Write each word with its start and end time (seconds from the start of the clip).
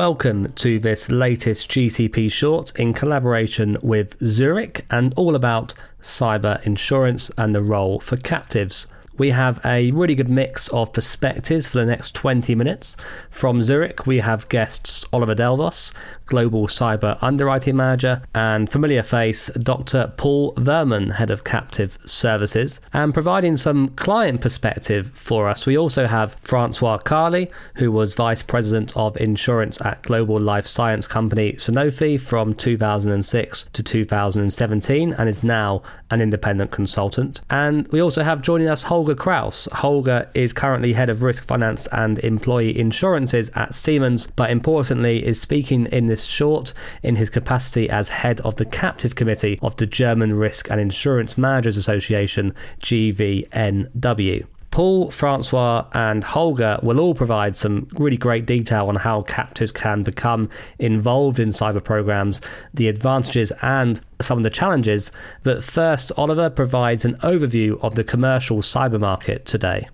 Welcome 0.00 0.54
to 0.54 0.78
this 0.78 1.10
latest 1.10 1.70
GCP 1.70 2.32
short 2.32 2.72
in 2.80 2.94
collaboration 2.94 3.74
with 3.82 4.16
Zurich 4.24 4.86
and 4.90 5.12
all 5.14 5.34
about 5.34 5.74
cyber 6.00 6.58
insurance 6.64 7.30
and 7.36 7.54
the 7.54 7.62
role 7.62 8.00
for 8.00 8.16
captives 8.16 8.86
we 9.20 9.28
have 9.28 9.60
a 9.66 9.90
really 9.90 10.14
good 10.14 10.30
mix 10.30 10.68
of 10.68 10.94
perspectives 10.94 11.68
for 11.68 11.76
the 11.76 11.84
next 11.84 12.14
20 12.14 12.54
minutes. 12.54 12.96
From 13.28 13.60
Zurich, 13.60 14.06
we 14.06 14.18
have 14.18 14.48
guests 14.48 15.04
Oliver 15.12 15.34
Delvos, 15.34 15.92
Global 16.24 16.68
Cyber 16.68 17.18
Underwriting 17.20 17.76
Manager, 17.76 18.22
and 18.34 18.70
familiar 18.72 19.02
face 19.02 19.48
Dr. 19.60 20.10
Paul 20.16 20.54
Wöhrmann, 20.54 21.12
Head 21.12 21.30
of 21.30 21.44
Captive 21.44 21.98
Services. 22.06 22.80
And 22.94 23.12
providing 23.12 23.58
some 23.58 23.88
client 23.90 24.40
perspective 24.40 25.10
for 25.12 25.50
us, 25.50 25.66
we 25.66 25.76
also 25.76 26.06
have 26.06 26.36
Francois 26.40 26.96
Carly, 26.96 27.50
who 27.74 27.92
was 27.92 28.14
Vice 28.14 28.42
President 28.42 28.96
of 28.96 29.18
Insurance 29.18 29.82
at 29.82 30.02
global 30.02 30.40
life 30.40 30.66
science 30.66 31.06
company 31.06 31.52
Sanofi 31.54 32.18
from 32.18 32.54
2006 32.54 33.68
to 33.74 33.82
2017 33.82 35.12
and 35.12 35.28
is 35.28 35.42
now 35.42 35.82
an 36.10 36.22
independent 36.22 36.70
consultant. 36.70 37.42
And 37.50 37.86
we 37.88 38.00
also 38.00 38.22
have 38.22 38.40
joining 38.40 38.68
us 38.68 38.82
Holger 38.82 39.09
Kraus. 39.14 39.68
Holger 39.72 40.28
is 40.34 40.52
currently 40.52 40.92
Head 40.92 41.10
of 41.10 41.22
Risk 41.22 41.46
Finance 41.46 41.86
and 41.92 42.18
Employee 42.20 42.78
Insurances 42.78 43.50
at 43.54 43.74
Siemens, 43.74 44.28
but 44.36 44.50
importantly 44.50 45.26
is 45.26 45.40
speaking 45.40 45.86
in 45.86 46.06
this 46.06 46.24
short 46.24 46.72
in 47.02 47.16
his 47.16 47.30
capacity 47.30 47.88
as 47.90 48.08
head 48.08 48.40
of 48.42 48.56
the 48.56 48.64
captive 48.64 49.14
committee 49.14 49.58
of 49.62 49.76
the 49.76 49.86
German 49.86 50.34
Risk 50.34 50.70
and 50.70 50.80
Insurance 50.80 51.36
Managers 51.38 51.76
Association, 51.76 52.54
GVNW. 52.80 54.46
Paul, 54.70 55.10
Francois, 55.10 55.84
and 55.94 56.22
Holger 56.22 56.78
will 56.82 57.00
all 57.00 57.14
provide 57.14 57.56
some 57.56 57.88
really 57.94 58.16
great 58.16 58.46
detail 58.46 58.88
on 58.88 58.96
how 58.96 59.22
captives 59.22 59.72
can 59.72 60.04
become 60.04 60.48
involved 60.78 61.40
in 61.40 61.48
cyber 61.48 61.82
programs, 61.82 62.40
the 62.72 62.88
advantages 62.88 63.52
and 63.62 64.00
some 64.20 64.38
of 64.38 64.44
the 64.44 64.50
challenges. 64.50 65.10
But 65.42 65.64
first, 65.64 66.12
Oliver 66.16 66.50
provides 66.50 67.04
an 67.04 67.16
overview 67.16 67.82
of 67.82 67.96
the 67.96 68.04
commercial 68.04 68.58
cyber 68.58 69.00
market 69.00 69.44
today. 69.44 69.88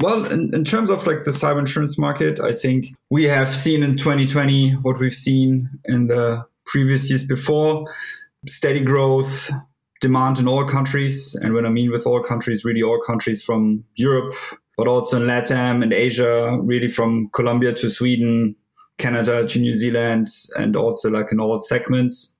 Well, 0.00 0.24
in, 0.30 0.54
in 0.54 0.64
terms 0.64 0.90
of 0.90 1.06
like 1.06 1.24
the 1.24 1.32
cyber 1.32 1.58
insurance 1.58 1.98
market, 1.98 2.40
I 2.40 2.54
think 2.54 2.94
we 3.10 3.24
have 3.24 3.54
seen 3.54 3.82
in 3.82 3.96
2020 3.96 4.72
what 4.82 5.00
we've 5.00 5.12
seen 5.12 5.68
in 5.84 6.06
the 6.06 6.46
previous 6.66 7.10
years 7.10 7.26
before 7.26 7.84
steady 8.46 8.80
growth, 8.80 9.50
demand 10.00 10.38
in 10.38 10.48
all 10.48 10.64
countries. 10.64 11.34
And 11.42 11.54
when 11.54 11.66
I 11.66 11.70
mean 11.70 11.90
with 11.90 12.06
all 12.06 12.22
countries, 12.22 12.64
really 12.64 12.82
all 12.82 13.00
countries 13.00 13.42
from 13.42 13.84
Europe, 13.96 14.34
but 14.76 14.86
also 14.86 15.16
in 15.16 15.24
LATAM 15.24 15.82
and 15.82 15.92
Asia, 15.92 16.58
really 16.62 16.88
from 16.88 17.28
Colombia 17.32 17.72
to 17.74 17.90
Sweden, 17.90 18.54
Canada 18.98 19.46
to 19.46 19.58
New 19.58 19.74
Zealand, 19.74 20.28
and 20.56 20.76
also 20.76 21.10
like 21.10 21.32
in 21.32 21.40
all 21.40 21.60
segments. 21.60 22.36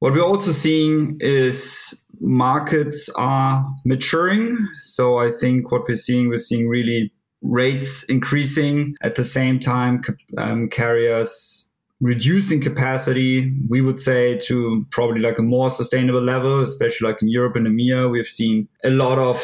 What 0.00 0.12
we're 0.12 0.22
also 0.22 0.52
seeing 0.52 1.16
is 1.20 2.04
markets 2.20 3.08
are 3.16 3.66
maturing. 3.84 4.56
So 4.74 5.18
I 5.18 5.30
think 5.30 5.72
what 5.72 5.88
we're 5.88 5.96
seeing, 5.96 6.28
we're 6.28 6.36
seeing 6.36 6.68
really 6.68 7.12
rates 7.42 8.04
increasing 8.04 8.94
at 9.00 9.14
the 9.14 9.24
same 9.24 9.58
time, 9.58 10.02
um, 10.36 10.68
carriers 10.68 11.67
reducing 12.00 12.60
capacity, 12.60 13.52
we 13.68 13.80
would 13.80 14.00
say 14.00 14.38
to 14.38 14.86
probably 14.90 15.20
like 15.20 15.38
a 15.38 15.42
more 15.42 15.70
sustainable 15.70 16.22
level, 16.22 16.62
especially 16.62 17.08
like 17.08 17.22
in 17.22 17.28
Europe 17.28 17.56
and 17.56 17.66
EMEA. 17.66 18.10
We've 18.10 18.26
seen 18.26 18.68
a 18.84 18.90
lot 18.90 19.18
of 19.18 19.42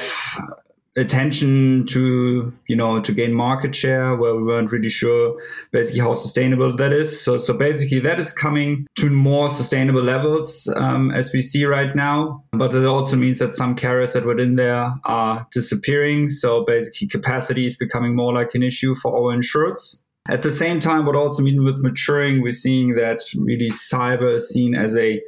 attention 0.96 1.84
to 1.86 2.52
you 2.68 2.76
know 2.76 3.00
to 3.00 3.12
gain 3.12 3.34
market 3.34 3.74
share 3.74 4.14
where 4.14 4.36
we 4.36 4.44
weren't 4.44 4.70
really 4.70 4.88
sure 4.88 5.36
basically 5.72 6.00
how 6.00 6.14
sustainable 6.14 6.74
that 6.76 6.92
is. 6.92 7.20
So 7.20 7.36
so 7.38 7.54
basically 7.54 7.98
that 8.00 8.20
is 8.20 8.32
coming 8.32 8.86
to 8.98 9.10
more 9.10 9.48
sustainable 9.48 10.02
levels 10.02 10.72
um, 10.76 11.10
as 11.10 11.32
we 11.32 11.42
see 11.42 11.64
right 11.64 11.94
now. 11.96 12.44
But 12.52 12.74
it 12.74 12.84
also 12.84 13.16
means 13.16 13.40
that 13.40 13.54
some 13.54 13.74
carriers 13.74 14.12
that 14.12 14.24
were 14.24 14.38
in 14.38 14.54
there 14.56 14.94
are 15.04 15.46
disappearing. 15.50 16.28
So 16.28 16.64
basically 16.64 17.08
capacity 17.08 17.66
is 17.66 17.76
becoming 17.76 18.14
more 18.14 18.32
like 18.32 18.54
an 18.54 18.62
issue 18.62 18.94
for 18.94 19.12
our 19.12 19.36
insureds 19.36 20.03
at 20.28 20.42
the 20.42 20.50
same 20.50 20.80
time 20.80 21.04
what 21.04 21.16
also 21.16 21.42
means 21.42 21.60
with 21.60 21.78
maturing 21.78 22.40
we're 22.40 22.52
seeing 22.52 22.94
that 22.94 23.20
really 23.36 23.70
cyber 23.70 24.34
is 24.34 24.48
seen 24.48 24.74
as 24.74 24.96
a 24.96 25.20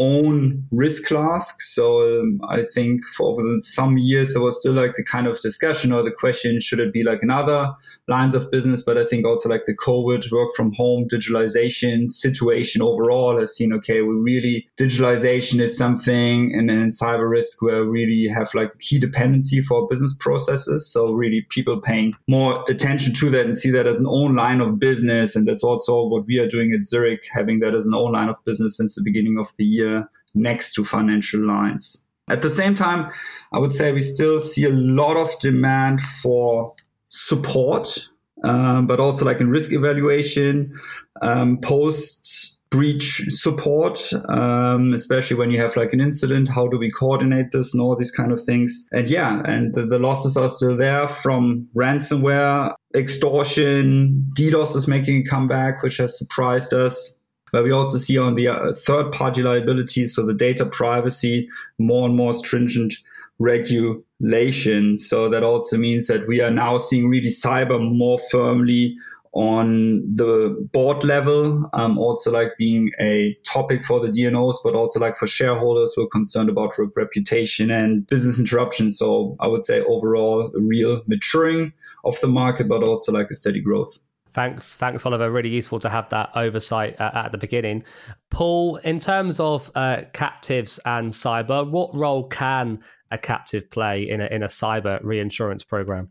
own 0.00 0.66
risk 0.70 1.06
class. 1.06 1.52
So 1.58 2.20
um, 2.20 2.40
I 2.48 2.64
think 2.74 3.04
for 3.16 3.38
some 3.60 3.98
years 3.98 4.32
there 4.32 4.42
was 4.42 4.58
still 4.58 4.72
like 4.72 4.96
the 4.96 5.04
kind 5.04 5.26
of 5.26 5.40
discussion 5.40 5.92
or 5.92 6.02
the 6.02 6.10
question 6.10 6.58
should 6.60 6.80
it 6.80 6.92
be 6.92 7.02
like 7.02 7.22
another 7.22 7.74
lines 8.08 8.34
of 8.34 8.50
business? 8.50 8.82
But 8.82 8.96
I 8.96 9.04
think 9.04 9.26
also 9.26 9.48
like 9.50 9.66
the 9.66 9.76
COVID 9.76 10.32
work 10.32 10.54
from 10.56 10.72
home 10.72 11.06
digitalization 11.06 12.08
situation 12.08 12.80
overall 12.80 13.38
has 13.38 13.54
seen 13.54 13.72
okay, 13.74 14.00
we 14.00 14.14
really 14.14 14.68
digitalization 14.78 15.60
is 15.60 15.76
something, 15.76 16.54
and 16.54 16.70
then 16.70 16.88
cyber 16.88 17.28
risk 17.30 17.60
where 17.60 17.84
we 17.84 17.90
really 17.90 18.28
have 18.28 18.54
like 18.54 18.78
key 18.78 18.98
dependency 18.98 19.60
for 19.60 19.86
business 19.88 20.16
processes. 20.18 20.90
So 20.90 21.12
really 21.12 21.46
people 21.50 21.78
paying 21.80 22.14
more 22.26 22.64
attention 22.68 23.12
to 23.14 23.30
that 23.30 23.44
and 23.44 23.56
see 23.56 23.70
that 23.70 23.86
as 23.86 24.00
an 24.00 24.06
own 24.08 24.34
line 24.34 24.60
of 24.62 24.78
business, 24.78 25.36
and 25.36 25.46
that's 25.46 25.62
also 25.62 26.06
what 26.06 26.26
we 26.26 26.38
are 26.38 26.48
doing 26.48 26.72
at 26.72 26.86
Zurich, 26.86 27.24
having 27.32 27.60
that 27.60 27.74
as 27.74 27.86
an 27.86 27.94
own 27.94 28.12
line 28.12 28.30
of 28.30 28.42
business 28.46 28.78
since 28.78 28.94
the 28.94 29.02
beginning 29.04 29.38
of 29.38 29.52
the 29.58 29.64
year 29.64 29.89
next 30.34 30.74
to 30.74 30.84
financial 30.84 31.44
lines. 31.46 32.06
At 32.28 32.42
the 32.42 32.50
same 32.50 32.74
time, 32.74 33.10
I 33.52 33.58
would 33.58 33.72
say 33.72 33.92
we 33.92 34.00
still 34.00 34.40
see 34.40 34.64
a 34.64 34.70
lot 34.70 35.16
of 35.16 35.36
demand 35.40 36.00
for 36.00 36.74
support, 37.08 38.08
um, 38.44 38.86
but 38.86 39.00
also 39.00 39.24
like 39.24 39.40
in 39.40 39.50
risk 39.50 39.72
evaluation, 39.72 40.78
um, 41.22 41.58
post 41.60 42.58
breach 42.70 43.24
support, 43.28 44.12
um, 44.28 44.94
especially 44.94 45.36
when 45.36 45.50
you 45.50 45.60
have 45.60 45.76
like 45.76 45.92
an 45.92 46.00
incident. 46.00 46.48
How 46.48 46.68
do 46.68 46.78
we 46.78 46.90
coordinate 46.90 47.50
this 47.50 47.74
and 47.74 47.82
all 47.82 47.96
these 47.96 48.12
kind 48.12 48.30
of 48.30 48.42
things? 48.44 48.86
And 48.92 49.10
yeah, 49.10 49.42
and 49.44 49.74
the, 49.74 49.86
the 49.86 49.98
losses 49.98 50.36
are 50.36 50.48
still 50.48 50.76
there 50.76 51.08
from 51.08 51.68
ransomware, 51.74 52.74
extortion, 52.94 54.24
DDoS 54.36 54.76
is 54.76 54.86
making 54.86 55.22
a 55.22 55.24
comeback, 55.24 55.82
which 55.82 55.96
has 55.96 56.16
surprised 56.16 56.72
us. 56.72 57.14
But 57.52 57.64
we 57.64 57.70
also 57.70 57.98
see 57.98 58.18
on 58.18 58.34
the 58.34 58.48
uh, 58.48 58.74
third 58.74 59.12
party 59.12 59.42
liability, 59.42 60.06
so 60.06 60.24
the 60.24 60.34
data 60.34 60.66
privacy, 60.66 61.48
more 61.78 62.06
and 62.06 62.16
more 62.16 62.32
stringent 62.32 62.94
regulation. 63.38 64.98
So 64.98 65.28
that 65.30 65.42
also 65.42 65.78
means 65.78 66.06
that 66.06 66.28
we 66.28 66.40
are 66.40 66.50
now 66.50 66.78
seeing 66.78 67.08
really 67.08 67.30
cyber 67.30 67.80
more 67.80 68.18
firmly 68.30 68.96
on 69.32 70.02
the 70.12 70.68
board 70.72 71.04
level, 71.04 71.68
um, 71.72 71.98
also 71.98 72.32
like 72.32 72.56
being 72.58 72.90
a 73.00 73.36
topic 73.44 73.84
for 73.84 74.00
the 74.00 74.10
D&Os, 74.10 74.60
but 74.64 74.74
also 74.74 74.98
like 74.98 75.16
for 75.16 75.28
shareholders 75.28 75.92
who 75.94 76.02
are 76.02 76.08
concerned 76.08 76.48
about 76.48 76.74
reputation 76.96 77.70
and 77.70 78.06
business 78.08 78.40
interruption. 78.40 78.90
So 78.90 79.36
I 79.38 79.46
would 79.46 79.64
say 79.64 79.82
overall 79.82 80.52
a 80.54 80.60
real 80.60 81.02
maturing 81.06 81.72
of 82.04 82.20
the 82.20 82.28
market, 82.28 82.68
but 82.68 82.82
also 82.82 83.12
like 83.12 83.28
a 83.30 83.34
steady 83.34 83.60
growth. 83.60 83.98
Thanks, 84.32 84.76
thanks, 84.76 85.04
Oliver. 85.04 85.30
Really 85.30 85.48
useful 85.48 85.80
to 85.80 85.88
have 85.88 86.08
that 86.10 86.30
oversight 86.34 87.00
uh, 87.00 87.10
at 87.14 87.32
the 87.32 87.38
beginning. 87.38 87.84
Paul, 88.30 88.76
in 88.76 88.98
terms 88.98 89.40
of 89.40 89.70
uh, 89.74 90.02
captives 90.12 90.78
and 90.84 91.10
cyber, 91.10 91.68
what 91.68 91.94
role 91.94 92.28
can 92.28 92.80
a 93.10 93.18
captive 93.18 93.70
play 93.70 94.08
in 94.08 94.20
a, 94.20 94.26
in 94.26 94.42
a 94.42 94.48
cyber 94.48 95.00
reinsurance 95.02 95.64
program? 95.64 96.10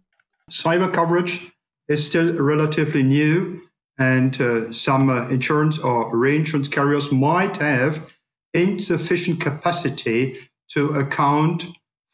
Cyber 0.51 0.91
coverage 0.91 1.47
is 1.87 2.05
still 2.05 2.33
relatively 2.33 3.03
new, 3.03 3.61
and 3.97 4.39
uh, 4.41 4.71
some 4.73 5.09
uh, 5.09 5.27
insurance 5.29 5.79
or 5.79 6.15
reinsurance 6.15 6.67
carriers 6.67 7.11
might 7.11 7.57
have 7.57 8.15
insufficient 8.53 9.39
capacity 9.39 10.35
to 10.69 10.89
account 10.91 11.65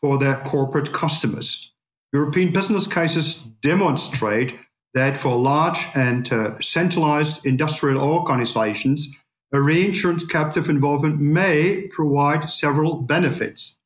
for 0.01 0.17
their 0.17 0.35
corporate 0.41 0.91
customers. 0.93 1.73
European 2.13 2.53
business 2.53 2.87
cases 2.87 3.35
demonstrate 3.61 4.59
that 4.95 5.17
for 5.17 5.37
large 5.37 5.87
and 5.93 6.31
uh, 6.33 6.59
centralized 6.61 7.45
industrial 7.45 8.01
organizations, 8.01 9.23
a 9.53 9.61
reinsurance 9.61 10.25
captive 10.25 10.69
involvement 10.69 11.19
may 11.19 11.87
provide 11.91 12.49
several 12.49 13.01
benefits. 13.01 13.79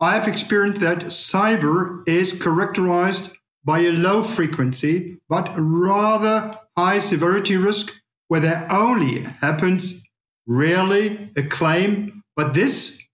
I 0.00 0.14
have 0.14 0.26
experienced 0.26 0.80
that 0.80 0.98
cyber 1.06 2.02
is 2.08 2.32
characterized 2.32 3.36
by 3.64 3.80
a 3.80 3.92
low 3.92 4.22
frequency 4.22 5.18
but 5.28 5.52
rather 5.56 6.58
high 6.76 6.98
severity 6.98 7.56
risk 7.56 7.92
where 8.28 8.40
there 8.40 8.66
only 8.70 9.20
happens 9.20 10.02
rarely 10.46 11.30
a 11.36 11.42
claim, 11.42 12.22
but 12.34 12.54
this 12.54 13.06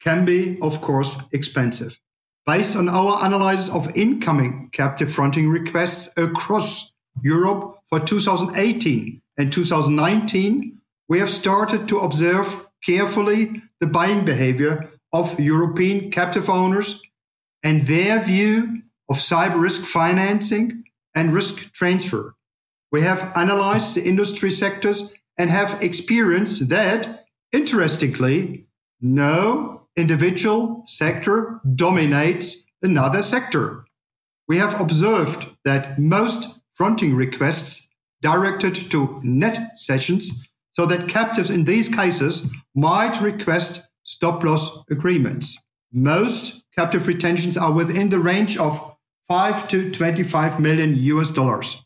can 0.00 0.24
be, 0.24 0.58
of 0.60 0.80
course, 0.80 1.16
expensive. 1.32 1.98
Based 2.48 2.76
on 2.76 2.88
our 2.88 3.26
analysis 3.26 3.68
of 3.68 3.94
incoming 3.94 4.70
captive 4.72 5.12
fronting 5.12 5.50
requests 5.50 6.10
across 6.16 6.94
Europe 7.22 7.74
for 7.90 8.00
2018 8.00 9.20
and 9.36 9.52
2019, 9.52 10.78
we 11.10 11.18
have 11.18 11.28
started 11.28 11.86
to 11.88 11.98
observe 11.98 12.66
carefully 12.82 13.60
the 13.80 13.86
buying 13.86 14.24
behavior 14.24 14.88
of 15.12 15.38
European 15.38 16.10
captive 16.10 16.48
owners 16.48 17.02
and 17.62 17.82
their 17.82 18.18
view 18.18 18.80
of 19.10 19.16
cyber 19.16 19.60
risk 19.60 19.82
financing 19.82 20.84
and 21.14 21.34
risk 21.34 21.70
transfer. 21.74 22.34
We 22.90 23.02
have 23.02 23.30
analyzed 23.36 23.94
the 23.94 24.08
industry 24.08 24.52
sectors 24.52 25.20
and 25.36 25.50
have 25.50 25.82
experienced 25.82 26.70
that, 26.70 27.26
interestingly, 27.52 28.68
no 29.02 29.77
individual 29.98 30.82
sector 30.86 31.60
dominates 31.74 32.64
another 32.82 33.22
sector. 33.22 33.84
We 34.46 34.58
have 34.58 34.80
observed 34.80 35.46
that 35.64 35.98
most 35.98 36.60
fronting 36.72 37.14
requests 37.14 37.90
directed 38.22 38.90
to 38.90 39.20
net 39.22 39.78
cessions 39.78 40.48
so 40.72 40.86
that 40.86 41.08
captives 41.08 41.50
in 41.50 41.64
these 41.64 41.88
cases 41.88 42.48
might 42.74 43.20
request 43.20 43.88
stop 44.04 44.44
loss 44.44 44.78
agreements. 44.90 45.58
Most 45.92 46.62
captive 46.74 47.08
retentions 47.08 47.56
are 47.56 47.72
within 47.72 48.08
the 48.08 48.18
range 48.18 48.56
of 48.56 48.96
5 49.26 49.68
to 49.68 49.90
25 49.90 50.60
million 50.60 50.94
US 50.94 51.30
dollars. 51.30 51.84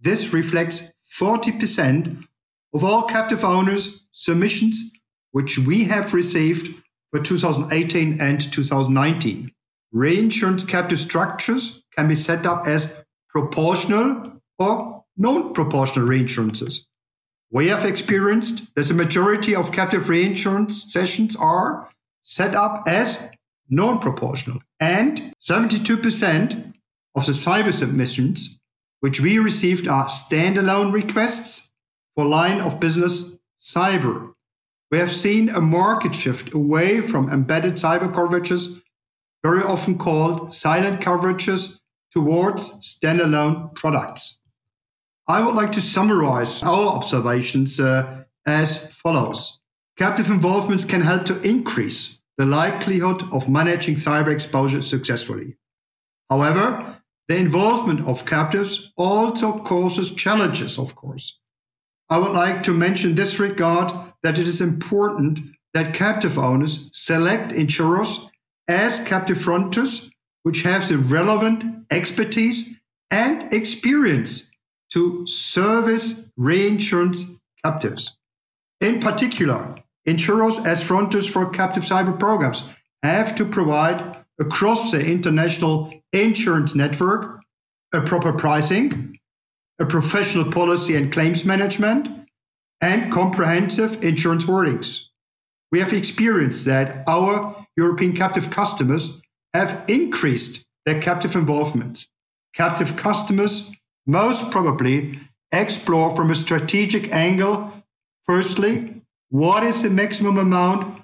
This 0.00 0.32
reflects 0.32 0.90
40% 1.20 2.24
of 2.72 2.84
all 2.84 3.02
captive 3.02 3.44
owners' 3.44 4.06
submissions, 4.12 4.90
which 5.32 5.58
we 5.58 5.84
have 5.84 6.14
received 6.14 6.74
for 7.10 7.20
2018 7.20 8.20
and 8.20 8.52
2019. 8.52 9.52
Reinsurance 9.92 10.64
captive 10.64 11.00
structures 11.00 11.82
can 11.96 12.08
be 12.08 12.14
set 12.14 12.46
up 12.46 12.66
as 12.66 13.04
proportional 13.28 14.40
or 14.58 15.04
non 15.16 15.52
proportional 15.52 16.06
reinsurances. 16.06 16.86
We 17.50 17.68
have 17.68 17.84
experienced 17.84 18.72
that 18.76 18.86
the 18.86 18.94
majority 18.94 19.56
of 19.56 19.72
captive 19.72 20.08
reinsurance 20.08 20.92
cessions 20.92 21.34
are 21.34 21.90
set 22.22 22.54
up 22.54 22.84
as 22.86 23.30
non 23.68 23.98
proportional, 23.98 24.60
and 24.78 25.34
72% 25.42 26.72
of 27.16 27.26
the 27.26 27.32
cyber 27.32 27.72
submissions 27.72 28.60
which 29.00 29.20
we 29.20 29.38
received 29.38 29.88
are 29.88 30.06
standalone 30.06 30.92
requests 30.92 31.70
for 32.14 32.24
line 32.24 32.60
of 32.60 32.80
business 32.80 33.36
cyber. 33.58 34.34
We 34.90 34.98
have 34.98 35.10
seen 35.10 35.50
a 35.50 35.60
market 35.60 36.14
shift 36.14 36.52
away 36.52 37.00
from 37.00 37.30
embedded 37.30 37.74
cyber 37.74 38.12
coverages, 38.12 38.82
very 39.44 39.62
often 39.62 39.96
called 39.98 40.52
silent 40.52 41.00
coverages, 41.00 41.80
towards 42.10 42.72
standalone 42.80 43.74
products. 43.74 44.40
I 45.28 45.42
would 45.42 45.54
like 45.54 45.72
to 45.72 45.80
summarize 45.80 46.62
our 46.62 46.88
observations 46.88 47.78
uh, 47.78 48.24
as 48.46 48.92
follows. 48.92 49.60
Captive 49.96 50.28
involvements 50.28 50.84
can 50.84 51.02
help 51.02 51.24
to 51.26 51.40
increase 51.42 52.18
the 52.36 52.46
likelihood 52.46 53.22
of 53.32 53.48
managing 53.48 53.94
cyber 53.94 54.32
exposure 54.32 54.82
successfully. 54.82 55.56
However, 56.30 56.96
the 57.28 57.36
involvement 57.36 58.08
of 58.08 58.26
captives 58.26 58.92
also 58.96 59.58
causes 59.60 60.14
challenges, 60.14 60.78
of 60.78 60.94
course. 60.94 61.39
I 62.10 62.18
would 62.18 62.32
like 62.32 62.64
to 62.64 62.74
mention 62.74 63.14
this 63.14 63.38
regard 63.38 63.92
that 64.22 64.38
it 64.38 64.48
is 64.48 64.60
important 64.60 65.40
that 65.74 65.94
captive 65.94 66.36
owners 66.36 66.90
select 66.92 67.52
insurers 67.52 68.28
as 68.66 69.02
captive 69.04 69.40
fronters 69.40 70.10
which 70.42 70.62
have 70.62 70.88
the 70.88 70.98
relevant 70.98 71.86
expertise 71.90 72.80
and 73.10 73.52
experience 73.52 74.50
to 74.92 75.26
service 75.26 76.30
reinsurance 76.36 77.40
captives. 77.64 78.16
In 78.80 79.00
particular, 79.00 79.76
insurers 80.06 80.58
as 80.60 80.82
fronters 80.82 81.28
for 81.28 81.48
captive 81.50 81.84
cyber 81.84 82.18
programs 82.18 82.76
have 83.02 83.36
to 83.36 83.44
provide 83.44 84.16
across 84.40 84.90
the 84.90 85.04
international 85.04 85.92
insurance 86.12 86.74
network, 86.74 87.40
a 87.92 88.00
proper 88.00 88.32
pricing, 88.32 89.16
a 89.80 89.86
professional 89.86 90.52
policy 90.52 90.94
and 90.94 91.10
claims 91.10 91.44
management, 91.44 92.28
and 92.82 93.10
comprehensive 93.10 94.02
insurance 94.04 94.44
wordings. 94.44 95.06
We 95.72 95.80
have 95.80 95.92
experienced 95.92 96.64
that 96.66 97.04
our 97.06 97.54
European 97.76 98.14
captive 98.14 98.50
customers 98.50 99.22
have 99.54 99.84
increased 99.88 100.64
their 100.84 101.00
captive 101.00 101.34
involvement. 101.34 102.06
Captive 102.54 102.96
customers 102.96 103.70
most 104.06 104.50
probably 104.50 105.18
explore 105.52 106.14
from 106.14 106.30
a 106.30 106.34
strategic 106.34 107.12
angle 107.12 107.72
firstly, 108.24 109.02
what 109.28 109.62
is 109.62 109.82
the 109.82 109.90
maximum 109.90 110.38
amount 110.38 111.02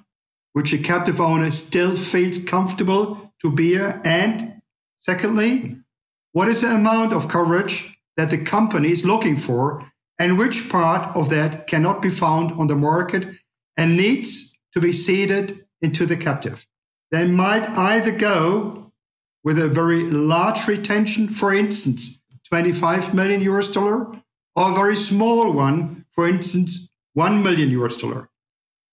which 0.53 0.73
a 0.73 0.77
captive 0.77 1.21
owner 1.21 1.51
still 1.51 1.95
feels 1.95 2.39
comfortable 2.39 3.33
to 3.41 3.51
bear? 3.51 4.01
And 4.03 4.61
secondly, 5.01 5.77
what 6.33 6.47
is 6.47 6.61
the 6.61 6.73
amount 6.73 7.13
of 7.13 7.29
coverage 7.29 7.96
that 8.17 8.29
the 8.29 8.37
company 8.37 8.89
is 8.89 9.05
looking 9.05 9.37
for 9.37 9.85
and 10.19 10.37
which 10.37 10.69
part 10.69 11.15
of 11.15 11.29
that 11.29 11.67
cannot 11.67 12.01
be 12.01 12.09
found 12.09 12.51
on 12.53 12.67
the 12.67 12.75
market 12.75 13.35
and 13.77 13.95
needs 13.95 14.57
to 14.73 14.81
be 14.81 14.91
ceded 14.91 15.65
into 15.81 16.05
the 16.05 16.17
captive? 16.17 16.67
They 17.11 17.25
might 17.25 17.69
either 17.69 18.11
go 18.11 18.91
with 19.43 19.59
a 19.59 19.69
very 19.69 20.03
large 20.03 20.67
retention, 20.67 21.29
for 21.29 21.53
instance, 21.53 22.21
25 22.49 23.13
million 23.13 23.41
US 23.41 23.69
dollar, 23.69 24.11
or 24.55 24.71
a 24.71 24.75
very 24.75 24.95
small 24.95 25.53
one, 25.53 26.05
for 26.11 26.27
instance, 26.27 26.91
1 27.13 27.43
million 27.43 27.69
US 27.81 27.97
dollar. 27.97 28.29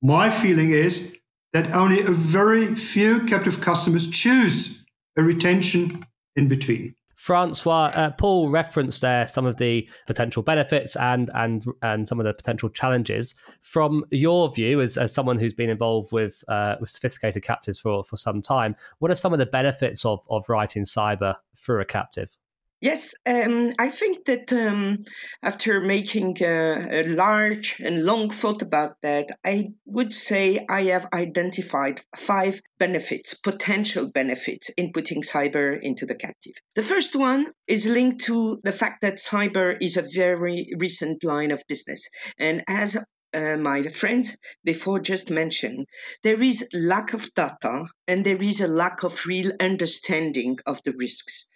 My 0.02 0.30
feeling 0.30 0.70
is 0.70 1.16
that 1.54 1.72
only 1.72 2.00
a 2.02 2.10
very 2.10 2.74
few 2.74 3.24
captive 3.24 3.60
customers 3.60 4.08
choose 4.08 4.84
a 5.16 5.22
retention 5.22 6.04
in 6.36 6.48
between. 6.48 6.94
Francois, 7.24 7.90
uh, 7.94 8.10
Paul 8.10 8.50
referenced 8.50 9.00
there 9.00 9.26
some 9.26 9.46
of 9.46 9.56
the 9.56 9.88
potential 10.06 10.42
benefits 10.42 10.94
and 10.94 11.30
and 11.32 11.64
and 11.80 12.06
some 12.06 12.20
of 12.20 12.26
the 12.26 12.34
potential 12.34 12.68
challenges. 12.68 13.34
From 13.62 14.04
your 14.10 14.52
view, 14.52 14.82
as, 14.82 14.98
as 14.98 15.14
someone 15.14 15.38
who's 15.38 15.54
been 15.54 15.70
involved 15.70 16.12
with 16.12 16.44
uh, 16.48 16.76
with 16.82 16.90
sophisticated 16.90 17.42
captives 17.42 17.80
for 17.80 18.04
for 18.04 18.18
some 18.18 18.42
time, 18.42 18.76
what 18.98 19.10
are 19.10 19.14
some 19.14 19.32
of 19.32 19.38
the 19.38 19.46
benefits 19.46 20.04
of 20.04 20.20
of 20.28 20.50
writing 20.50 20.84
cyber 20.84 21.36
through 21.56 21.80
a 21.80 21.86
captive? 21.86 22.36
Yes, 22.84 23.14
um, 23.24 23.72
I 23.78 23.88
think 23.88 24.26
that 24.26 24.52
um, 24.52 25.06
after 25.42 25.80
making 25.80 26.36
a, 26.42 27.00
a, 27.00 27.02
large 27.06 27.80
and 27.80 28.04
long 28.04 28.28
thought 28.28 28.60
about 28.60 29.00
that, 29.00 29.30
I 29.42 29.72
would 29.86 30.12
say 30.12 30.66
I 30.68 30.82
have 30.92 31.08
identified 31.10 32.02
five 32.14 32.60
benefits, 32.78 33.32
potential 33.32 34.10
benefits 34.10 34.68
in 34.68 34.92
putting 34.92 35.22
cyber 35.22 35.80
into 35.80 36.04
the 36.04 36.14
captive. 36.14 36.52
The 36.74 36.82
first 36.82 37.16
one 37.16 37.50
is 37.66 37.86
linked 37.86 38.26
to 38.26 38.60
the 38.62 38.72
fact 38.72 39.00
that 39.00 39.14
cyber 39.14 39.74
is 39.80 39.96
a 39.96 40.02
very 40.02 40.74
recent 40.76 41.24
line 41.24 41.52
of 41.52 41.64
business. 41.66 42.10
And 42.38 42.64
as 42.68 42.98
uh, 43.34 43.56
my 43.56 43.82
friends 43.88 44.36
before 44.62 45.00
just 45.00 45.30
mentioned, 45.30 45.86
there 46.22 46.40
is 46.40 46.66
lack 46.72 47.12
of 47.12 47.34
data 47.34 47.86
and 48.06 48.24
there 48.24 48.40
is 48.40 48.60
a 48.60 48.68
lack 48.68 49.02
of 49.02 49.26
real 49.26 49.52
understanding 49.60 50.58
of 50.66 50.80
the 50.84 50.92
risks. 50.92 51.46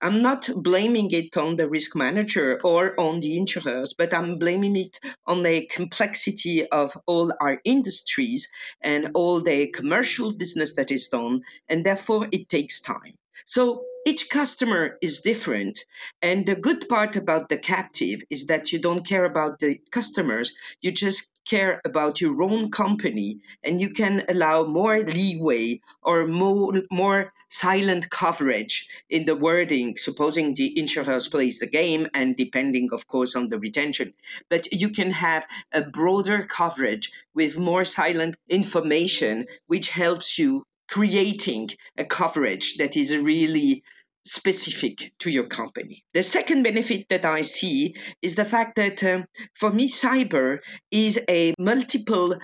I'm 0.00 0.22
not 0.22 0.48
blaming 0.54 1.10
it 1.10 1.36
on 1.36 1.56
the 1.56 1.68
risk 1.68 1.94
manager 1.94 2.60
or 2.64 2.98
on 2.98 3.20
the 3.20 3.36
insurers, 3.36 3.94
but 3.96 4.14
I'm 4.14 4.38
blaming 4.38 4.76
it 4.76 4.98
on 5.26 5.42
the 5.42 5.66
complexity 5.66 6.66
of 6.66 6.96
all 7.06 7.32
our 7.40 7.60
industries 7.64 8.48
and 8.80 9.12
all 9.14 9.40
the 9.42 9.68
commercial 9.68 10.32
business 10.32 10.74
that 10.76 10.90
is 10.90 11.08
done, 11.08 11.42
and 11.68 11.84
therefore 11.84 12.28
it 12.32 12.48
takes 12.48 12.80
time. 12.80 13.14
So 13.44 13.84
each 14.06 14.28
customer 14.30 14.98
is 15.02 15.20
different. 15.20 15.84
And 16.22 16.46
the 16.46 16.56
good 16.56 16.88
part 16.88 17.16
about 17.16 17.48
the 17.48 17.58
captive 17.58 18.22
is 18.30 18.46
that 18.46 18.72
you 18.72 18.78
don't 18.78 19.06
care 19.06 19.24
about 19.24 19.58
the 19.58 19.80
customers, 19.90 20.54
you 20.80 20.90
just 20.90 21.30
care 21.48 21.80
about 21.84 22.20
your 22.20 22.42
own 22.42 22.70
company 22.70 23.40
and 23.62 23.80
you 23.80 23.90
can 23.90 24.24
allow 24.28 24.64
more 24.64 24.98
leeway 24.98 25.80
or 26.02 26.26
more, 26.26 26.82
more 26.90 27.32
silent 27.48 28.10
coverage 28.10 28.88
in 29.08 29.24
the 29.24 29.36
wording, 29.36 29.96
supposing 29.96 30.54
the 30.54 30.78
insurers 30.78 31.28
plays 31.28 31.60
the 31.60 31.66
game 31.66 32.08
and 32.14 32.36
depending, 32.36 32.88
of 32.92 33.06
course, 33.06 33.36
on 33.36 33.48
the 33.48 33.58
retention. 33.58 34.12
But 34.48 34.72
you 34.72 34.90
can 34.90 35.12
have 35.12 35.46
a 35.72 35.82
broader 35.82 36.44
coverage 36.44 37.12
with 37.34 37.58
more 37.58 37.84
silent 37.84 38.36
information, 38.48 39.46
which 39.66 39.90
helps 39.90 40.38
you 40.38 40.64
creating 40.88 41.70
a 41.98 42.04
coverage 42.04 42.76
that 42.76 42.96
is 42.96 43.16
really 43.16 43.82
specific 44.24 45.12
to 45.20 45.30
your 45.30 45.46
company. 45.46 46.04
The 46.12 46.22
second 46.22 46.64
benefit 46.64 47.06
that 47.10 47.24
I 47.24 47.42
see 47.42 47.94
is 48.22 48.34
the 48.34 48.44
fact 48.44 48.76
that 48.76 49.02
uh, 49.02 49.22
for 49.54 49.70
me, 49.70 49.88
cyber 49.88 50.58
is 50.90 51.20
a 51.28 51.54
multiple 51.58 52.36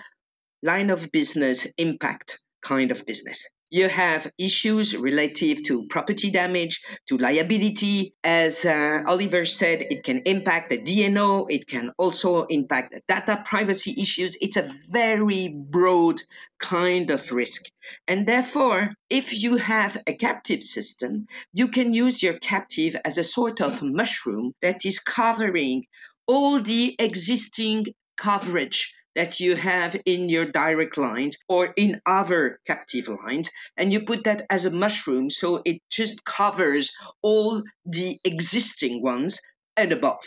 line 0.61 0.89
of 0.89 1.11
business 1.11 1.67
impact 1.77 2.41
kind 2.61 2.91
of 2.91 3.05
business. 3.05 3.47
You 3.73 3.89
have 3.89 4.31
issues 4.37 4.95
relative 4.95 5.63
to 5.63 5.87
property 5.87 6.29
damage, 6.29 6.83
to 7.07 7.17
liability. 7.17 8.13
As 8.23 8.65
uh, 8.65 9.01
Oliver 9.07 9.45
said, 9.45 9.81
it 9.89 10.03
can 10.03 10.19
impact 10.27 10.69
the 10.69 10.77
D&O. 10.77 11.47
It 11.47 11.65
can 11.65 11.91
also 11.97 12.43
impact 12.43 12.93
the 12.93 13.01
data 13.07 13.43
privacy 13.43 13.95
issues. 13.97 14.37
It's 14.39 14.57
a 14.57 14.71
very 14.91 15.47
broad 15.47 16.21
kind 16.59 17.09
of 17.09 17.31
risk. 17.31 17.63
And 18.07 18.27
therefore, 18.27 18.93
if 19.09 19.41
you 19.41 19.57
have 19.57 19.97
a 20.05 20.13
captive 20.13 20.61
system, 20.61 21.25
you 21.51 21.69
can 21.69 21.95
use 21.95 22.21
your 22.21 22.37
captive 22.37 22.95
as 23.03 23.17
a 23.17 23.23
sort 23.23 23.59
of 23.59 23.81
mushroom 23.81 24.53
that 24.61 24.85
is 24.85 24.99
covering 24.99 25.87
all 26.27 26.59
the 26.59 26.95
existing 26.99 27.87
coverage 28.17 28.93
that 29.15 29.39
you 29.39 29.55
have 29.55 29.99
in 30.05 30.29
your 30.29 30.45
direct 30.45 30.97
lines 30.97 31.37
or 31.47 31.73
in 31.77 32.01
other 32.05 32.59
captive 32.65 33.07
lines 33.07 33.51
and 33.77 33.91
you 33.93 34.01
put 34.05 34.25
that 34.25 34.45
as 34.49 34.65
a 34.65 34.71
mushroom 34.71 35.29
so 35.29 35.61
it 35.65 35.81
just 35.89 36.23
covers 36.25 36.91
all 37.21 37.63
the 37.85 38.17
existing 38.25 39.01
ones 39.01 39.41
and 39.77 39.91
above. 39.91 40.23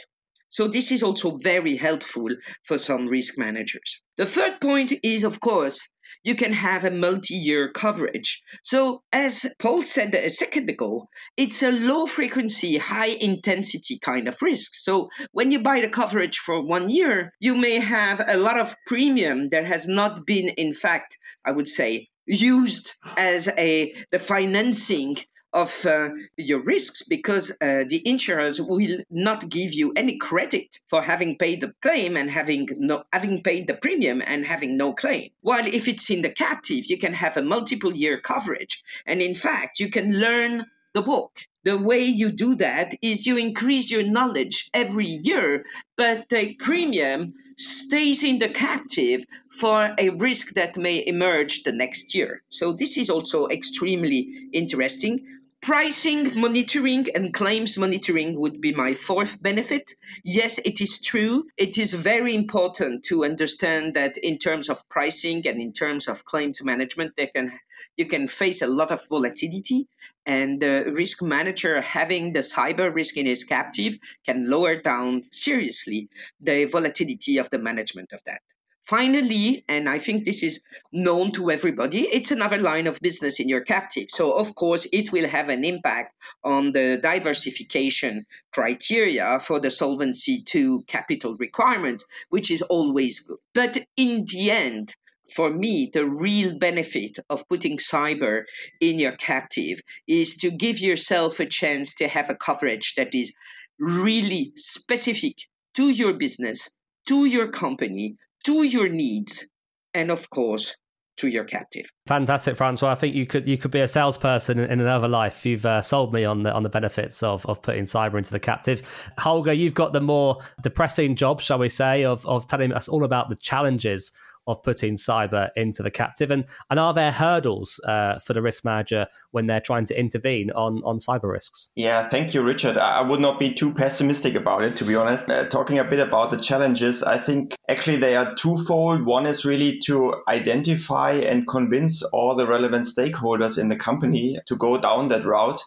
So 0.57 0.69
this 0.69 0.91
is 0.91 1.03
also 1.03 1.33
very 1.37 1.77
helpful 1.77 2.31
for 2.63 2.79
some 2.79 3.09
risk 3.09 3.37
managers. 3.37 4.01
The 4.17 4.25
third 4.25 4.59
point 4.59 4.91
is, 5.03 5.25
of 5.25 5.39
course, 5.39 5.91
you 6.25 6.35
can 6.35 6.55
have 6.55 6.87
a 6.87 6.91
multi-year 6.91 7.73
coverage. 7.73 8.43
So 8.63 9.03
as 9.13 9.45
Paul 9.59 9.83
said 9.83 10.15
a 10.15 10.31
second 10.31 10.71
ago, 10.71 11.11
it's 11.37 11.63
a 11.63 11.71
low 11.71 12.07
frequency, 12.07 12.79
high 12.79 13.15
intensity 13.21 13.99
kind 13.99 14.29
of 14.29 14.41
risk. 14.41 14.73
So 14.73 15.11
when 15.31 15.51
you 15.51 15.59
buy 15.59 15.83
the 15.83 15.91
coverage 15.91 16.39
for 16.39 16.63
one 16.63 16.89
year, 16.89 17.35
you 17.39 17.55
may 17.55 17.79
have 17.79 18.25
a 18.27 18.39
lot 18.39 18.59
of 18.59 18.75
premium 18.87 19.51
that 19.51 19.67
has 19.67 19.87
not 19.87 20.25
been, 20.25 20.49
in 20.49 20.73
fact, 20.73 21.19
I 21.45 21.53
would 21.53 21.69
say, 21.69 22.09
used 22.25 22.95
as 23.19 23.47
a 23.49 23.95
the 24.11 24.19
financing 24.19 25.19
of 25.57 25.87
uh, 25.87 26.11
your 26.37 26.61
risks 26.61 27.03
because 27.03 27.51
uh, 27.51 27.85
the 27.89 28.03
insurers 28.05 28.61
will 28.61 28.99
not 29.11 29.49
give 29.49 29.73
you 29.73 29.95
any 29.97 30.19
credit 30.19 30.79
for 30.89 31.01
having 31.01 31.39
paid 31.39 31.63
the 31.63 31.73
claim 31.81 32.17
and 32.19 32.31
having 32.31 32.69
no 32.77 33.03
having 33.11 33.43
paid 33.43 33.67
the 33.67 33.75
premium 33.75 34.23
and 34.25 34.45
having 34.45 34.77
no 34.77 34.93
claim. 34.93 35.31
While 35.41 35.67
if 35.67 35.89
it's 35.89 36.11
in 36.11 36.21
the 36.21 36.31
captive, 36.31 36.85
you 36.87 36.99
can 36.99 37.15
have 37.15 37.39
a 37.39 37.43
multiple 37.43 37.95
year 37.97 38.21
coverage, 38.21 38.85
and 39.07 39.23
in 39.23 39.35
fact, 39.35 39.81
you 39.81 39.89
can 39.89 40.21
learn 40.21 40.67
the 40.93 41.03
book. 41.03 41.33
The 41.65 41.77
way 41.77 42.05
you 42.05 42.31
do 42.31 42.55
that 42.57 42.95
is 43.03 43.27
you 43.27 43.39
increase 43.39 43.91
your 43.91 44.05
knowledge 44.05 44.71
every 44.73 45.07
year, 45.07 45.65
but 45.97 46.29
the 46.29 46.55
premium 46.55 47.35
stays 47.57 48.23
in 48.25 48.39
the 48.39 48.49
captive 48.49 49.25
for 49.51 49.95
a 49.99 50.11
risk 50.11 50.55
that 50.55 50.77
may 50.77 51.05
emerge 51.05 51.65
the 51.65 51.73
next 51.73 52.15
year. 52.15 52.43
So 52.51 52.73
this 52.73 52.97
is 52.99 53.11
also 53.11 53.49
extremely 53.49 54.49
interesting. 54.53 55.27
Pricing 55.67 56.39
monitoring 56.39 57.09
and 57.17 57.35
claims 57.35 57.77
monitoring 57.77 58.39
would 58.39 58.61
be 58.61 58.73
my 58.73 58.95
fourth 58.95 59.43
benefit. 59.43 59.97
Yes, 60.23 60.59
it 60.59 60.81
is 60.81 61.03
true. 61.03 61.49
It 61.57 61.77
is 61.77 61.93
very 61.93 62.37
important 62.37 63.07
to 63.07 63.25
understand 63.25 63.95
that 63.95 64.17
in 64.17 64.39
terms 64.39 64.69
of 64.69 64.89
pricing 64.89 65.45
and 65.49 65.61
in 65.61 65.73
terms 65.73 66.07
of 66.07 66.25
claims 66.25 66.63
management, 66.63 67.15
they 67.17 67.27
can 67.27 67.51
you 67.97 68.07
can 68.07 68.29
face 68.29 68.63
a 68.63 68.69
lot 68.69 68.93
of 68.93 69.09
volatility 69.09 69.89
and 70.25 70.61
the 70.63 70.93
risk 70.95 71.21
manager 71.21 71.81
having 71.81 72.33
the 72.33 72.45
cyber 72.45 72.95
risk 72.95 73.17
in 73.17 73.27
his 73.27 73.43
captive 73.43 73.97
can 74.25 74.49
lower 74.49 74.77
down 74.77 75.25
seriously 75.33 76.09
the 76.41 76.67
volatility 76.67 77.39
of 77.39 77.51
the 77.51 77.59
management 77.59 78.13
of 78.13 78.23
that. 78.27 78.41
Finally, 78.87 79.65
and 79.69 79.89
I 79.89 79.99
think 79.99 80.25
this 80.25 80.45
is 80.45 80.63
known 80.93 81.33
to 81.33 81.51
everybody, 81.51 82.03
it's 82.03 82.31
another 82.31 82.59
line 82.59 82.87
of 82.87 83.01
business 83.01 83.41
in 83.41 83.49
your 83.49 83.63
captive. 83.63 84.07
So, 84.11 84.31
of 84.31 84.55
course, 84.55 84.87
it 84.93 85.11
will 85.11 85.29
have 85.29 85.49
an 85.49 85.65
impact 85.65 86.15
on 86.45 86.71
the 86.71 86.97
diversification 87.03 88.27
criteria 88.53 89.41
for 89.41 89.59
the 89.59 89.73
Solvency 89.73 90.45
II 90.55 90.85
capital 90.87 91.37
requirements, 91.37 92.07
which 92.29 92.53
is 92.53 92.63
always 92.63 93.21
good. 93.21 93.39
But 93.55 93.85
in 93.97 94.25
the 94.25 94.53
end, 94.53 94.95
for 95.35 95.51
me, 95.51 95.91
the 95.93 96.07
real 96.07 96.57
benefit 96.57 97.19
of 97.29 97.49
putting 97.49 97.79
cyber 97.79 98.45
in 98.81 99.01
your 99.01 99.17
captive 99.17 99.81
is 100.07 100.37
to 100.39 100.53
give 100.53 100.79
yourself 100.79 101.41
a 101.41 101.47
chance 101.47 101.97
to 101.97 102.07
have 102.07 102.31
a 102.31 102.37
coverage 102.37 102.95
that 102.97 103.17
is 103.17 103.35
really 103.81 104.53
specific 104.55 105.39
to 105.75 105.89
your 105.89 106.13
business, 106.13 106.73
to 107.09 107.25
your 107.25 107.49
company, 107.49 108.17
to 108.47 108.63
your 108.63 108.89
needs, 108.89 109.47
and 109.95 110.11
of 110.11 110.31
course, 110.31 110.77
to 111.19 111.29
your 111.29 111.45
captive. 111.45 111.87
Fantastic, 112.07 112.57
Francois. 112.57 112.91
I 112.91 112.95
think 112.95 113.15
you 113.15 113.27
could 113.27 113.49
you 113.49 113.57
could 113.57 113.71
be 113.71 113.81
a 113.81 113.89
salesperson 113.89 114.59
in, 114.59 114.71
in 114.71 114.81
another 114.81 115.09
life. 115.09 115.47
You've 115.47 115.67
uh, 115.67 115.83
sold 115.83 116.13
me 116.13 116.25
on 116.25 116.43
the 116.43 116.53
on 116.53 116.63
the 116.63 116.69
benefits 116.69 117.23
of, 117.23 117.45
of 117.47 117.63
putting 117.63 117.85
cyber 117.85 118.19
into 118.19 118.31
the 118.31 118.41
captive. 118.41 118.83
Holger, 119.19 119.53
you've 119.53 119.75
got 119.75 119.93
the 119.93 120.01
more 120.01 120.39
depressing 120.63 121.17
job, 121.17 121.41
shall 121.41 121.59
we 121.59 121.69
say, 121.69 122.05
of 122.05 122.25
of 122.27 122.47
telling 122.47 122.73
us 122.73 122.89
all 122.89 123.05
about 123.05 123.29
the 123.29 123.37
challenges 123.37 124.13
of 124.47 124.63
putting 124.63 124.97
cyber 124.97 125.51
into 125.57 125.83
the 125.83 125.91
captive? 125.91 126.31
And, 126.31 126.45
and 126.71 126.79
are 126.79 126.95
there 126.95 127.13
hurdles 127.13 127.81
uh, 127.85 128.19
for 128.19 128.33
the 128.33 128.43
risk 128.43 128.65
manager 128.65 129.07
when 129.31 129.47
they're 129.47 129.61
trying 129.61 129.85
to 129.87 129.99
intervene 129.99 130.51
on, 130.53 130.83
on 130.85 130.99
cyber 130.99 131.31
risks? 131.31 131.71
Yeah, 131.75 132.09
thank 132.09 132.35
you, 132.35 132.43
Richard. 132.43 132.79
I 132.79 133.03
would 133.03 133.21
not 133.21 133.39
be 133.39 133.55
too 133.55 133.73
pessimistic 133.75 134.35
about 134.35 134.63
it, 134.65 134.77
to 134.79 134.85
be 134.85 134.95
honest. 134.95 135.29
Uh, 135.29 135.49
talking 135.49 135.79
a 135.79 135.85
bit 135.85 136.01
about 136.01 136.31
the 136.31 136.41
challenges, 136.41 137.03
I 137.03 137.19
think 137.19 137.55
actually 137.69 137.99
they 137.99 138.17
are 138.17 138.35
twofold. 138.37 139.05
One 139.05 139.27
is 139.27 139.45
really 139.45 139.81
to 139.87 140.15
identify 140.29 141.13
and 141.13 141.47
convince 141.49 142.03
all 142.03 142.37
the 142.37 142.47
relevant 142.47 142.87
stakeholders 142.87 143.59
in 143.59 143.69
the 143.69 143.77
company 143.77 144.39
to 144.47 144.57
go 144.57 144.81
down 144.81 145.09
that 145.09 145.25
route. 145.25 145.61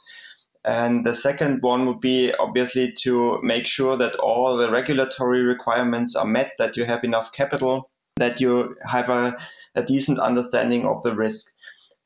And 0.65 1.05
the 1.05 1.15
second 1.15 1.61
one 1.61 1.85
would 1.85 2.01
be 2.01 2.33
obviously 2.37 2.93
to 3.03 3.39
make 3.41 3.65
sure 3.65 3.95
that 3.97 4.15
all 4.15 4.57
the 4.57 4.69
regulatory 4.69 5.41
requirements 5.41 6.15
are 6.15 6.25
met, 6.25 6.51
that 6.59 6.75
you 6.75 6.85
have 6.85 7.03
enough 7.03 7.31
capital, 7.31 7.89
that 8.19 8.39
you 8.39 8.75
have 8.85 9.09
a, 9.09 9.37
a 9.75 9.83
decent 9.83 10.19
understanding 10.19 10.85
of 10.85 11.03
the 11.03 11.15
risk. 11.15 11.53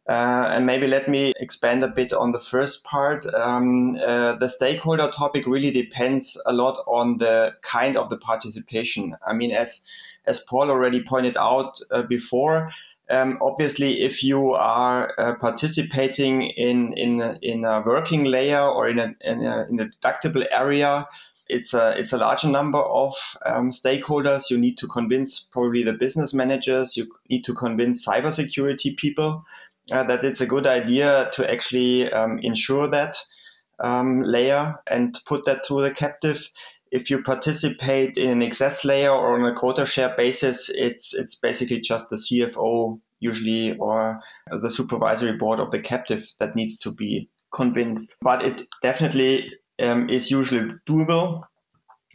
Uh, 0.10 0.52
and 0.52 0.66
maybe 0.66 0.86
let 0.86 1.08
me 1.08 1.34
expand 1.40 1.82
a 1.82 1.88
bit 1.88 2.12
on 2.12 2.34
the 2.34 2.40
first 2.40 2.84
part. 2.84 3.26
Um, 3.34 3.98
uh, 4.06 4.36
the 4.36 4.50
stakeholder 4.50 5.10
topic 5.10 5.48
really 5.48 5.72
depends 5.72 6.38
a 6.46 6.52
lot 6.52 6.84
on 6.88 7.20
the 7.20 7.52
kind 7.62 7.96
of 7.96 8.10
the 8.10 8.18
participation. 8.18 9.16
I 9.26 9.34
mean, 9.34 9.52
as 9.52 9.82
as 10.26 10.44
Paul 10.50 10.70
already 10.70 11.04
pointed 11.04 11.38
out 11.38 11.80
uh, 11.92 12.02
before, 12.02 12.72
um, 13.10 13.38
obviously, 13.42 14.02
if 14.02 14.24
you 14.24 14.52
are 14.52 15.14
uh, 15.18 15.36
participating 15.36 16.44
in 16.44 16.94
in 16.98 17.38
in 17.42 17.66
a 17.66 17.82
working 17.86 18.24
layer 18.24 18.62
or 18.62 18.90
in 18.90 19.00
a 19.00 19.16
in 19.22 19.46
a, 19.46 19.68
in 19.70 19.80
a 19.80 19.86
deductible 19.86 20.46
area, 20.52 21.08
it's 21.48 21.74
a 21.74 21.98
it's 21.98 22.14
a 22.14 22.18
larger 22.18 22.48
number 22.48 22.80
of 22.80 23.14
um, 23.46 23.72
stakeholders. 23.72 24.50
You 24.50 24.58
need 24.58 24.78
to 24.78 24.88
convince 24.88 25.40
probably 25.40 25.84
the 25.84 25.94
business 25.94 26.34
managers. 26.34 26.96
You 26.96 27.08
need 27.30 27.44
to 27.46 27.54
convince 27.54 28.06
cybersecurity 28.06 28.98
people 28.98 29.44
uh, 29.92 30.04
that 30.04 30.24
it's 30.24 30.42
a 30.42 30.46
good 30.46 30.66
idea 30.66 31.32
to 31.34 31.52
actually 31.52 32.12
um, 32.12 32.40
ensure 32.40 32.90
that 32.90 33.18
um, 33.80 34.22
layer 34.24 34.76
and 34.88 35.20
put 35.26 35.46
that 35.46 35.68
through 35.68 35.82
the 35.82 35.94
captive. 35.94 36.38
If 36.92 37.10
you 37.10 37.24
participate 37.24 38.18
in 38.18 38.30
an 38.30 38.44
excess 38.44 38.86
layer 38.86 39.12
or 39.12 39.34
on 39.34 39.52
a 39.52 39.60
quota 39.60 39.86
share 39.86 40.14
basis, 40.16 40.70
it's 40.70 41.14
it's 41.14 41.36
basically 41.36 41.82
just 41.82 42.10
the 42.10 42.18
CFO 42.18 43.00
usually 43.20 43.76
or 43.78 44.22
the 44.62 44.70
supervisory 44.70 45.38
board 45.38 45.60
of 45.60 45.72
the 45.72 45.80
captive 45.80 46.24
that 46.40 46.56
needs 46.56 46.78
to 46.80 46.92
be 46.92 47.30
convinced. 47.54 48.16
But 48.22 48.44
it 48.44 48.68
definitely 48.82 49.52
um, 49.84 50.10
is 50.10 50.32
usually 50.32 50.72
doable 50.88 51.44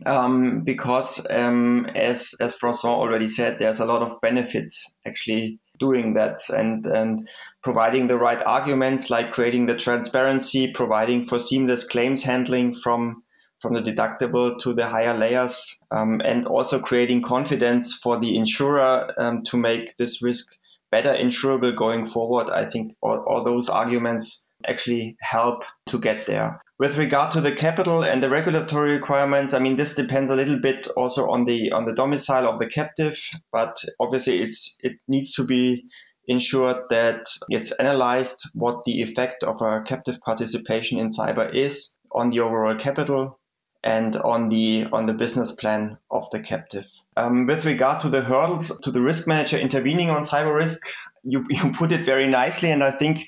um, 0.07 0.63
because, 0.65 1.25
um, 1.31 1.87
as 1.95 2.35
as 2.41 2.55
Francois 2.55 2.91
already 2.91 3.29
said, 3.29 3.57
there's 3.59 3.81
a 3.81 3.85
lot 3.85 4.03
of 4.03 4.21
benefits 4.21 4.85
actually 5.07 5.59
doing 5.79 6.15
that 6.15 6.41
and 6.49 6.87
and 6.87 7.29
providing 7.63 8.07
the 8.07 8.17
right 8.17 8.43
arguments, 8.47 9.11
like 9.11 9.33
creating 9.33 9.67
the 9.67 9.77
transparency, 9.77 10.73
providing 10.73 11.27
for 11.27 11.41
seamless 11.41 11.87
claims 11.87 12.23
handling 12.23 12.77
from 12.83 13.23
from 13.61 13.75
the 13.75 13.81
deductible 13.81 14.57
to 14.61 14.73
the 14.73 14.87
higher 14.87 15.17
layers, 15.17 15.77
um, 15.91 16.21
and 16.25 16.47
also 16.47 16.79
creating 16.79 17.23
confidence 17.23 17.99
for 18.03 18.21
the 18.21 18.37
insurer 18.37 19.13
um, 19.19 19.43
to 19.45 19.57
make 19.57 19.97
this 19.97 20.23
risk 20.23 20.47
better 20.93 21.13
insurable 21.13 21.77
going 21.77 22.07
forward. 22.07 22.49
I 22.51 22.71
think 22.71 22.95
all, 23.03 23.25
all 23.29 23.43
those 23.45 23.69
arguments 23.69 24.47
actually 24.67 25.17
help 25.21 25.65
to 25.89 25.99
get 25.99 26.27
there. 26.27 26.63
With 26.79 26.97
regard 26.97 27.33
to 27.33 27.41
the 27.41 27.57
capital 27.57 28.05
and 28.05 28.23
the 28.23 28.31
regulatory 28.31 28.93
requirements, 28.93 29.53
I 29.53 29.59
mean 29.59 29.77
this 29.77 29.97
depends 29.97 30.31
a 30.31 30.37
little 30.37 30.61
bit 30.61 30.87
also 30.97 31.29
on 31.29 31.45
the 31.45 31.73
on 31.73 31.87
the 31.87 31.93
domicile 31.93 32.49
of 32.49 32.61
the 32.61 32.69
captive, 32.69 33.19
but 33.51 33.77
obviously 33.99 34.43
it's 34.43 34.77
it 34.81 34.99
needs 35.09 35.33
to 35.33 35.45
be 35.45 35.85
ensured 36.29 36.77
that 36.91 37.27
it's 37.49 37.73
analyzed 37.73 38.41
what 38.55 38.85
the 38.85 39.03
effect 39.03 39.43
of 39.43 39.61
a 39.61 39.83
captive 39.89 40.21
participation 40.21 41.01
in 41.01 41.09
cyber 41.09 41.53
is 41.53 41.97
on 42.13 42.31
the 42.31 42.41
overall 42.41 42.79
capital 42.79 43.41
and 43.83 44.17
on 44.17 44.49
the 44.49 44.85
on 44.93 45.07
the 45.07 45.13
business 45.13 45.51
plan 45.53 45.99
of 46.13 46.25
the 46.31 46.39
captive. 46.39 46.85
Um, 47.17 47.47
with 47.47 47.65
regard 47.65 48.01
to 48.03 48.09
the 48.09 48.21
hurdles 48.21 48.71
to 48.85 48.93
the 48.93 49.01
risk 49.01 49.27
manager 49.27 49.59
intervening 49.59 50.11
on 50.11 50.25
cyber 50.25 50.55
risk, 50.55 50.81
you, 51.25 51.45
you 51.51 51.73
put 51.77 51.91
it 51.91 52.07
very 52.07 52.29
nicely, 52.29 52.71
and 52.71 52.85
I 52.85 52.93
think 52.93 53.27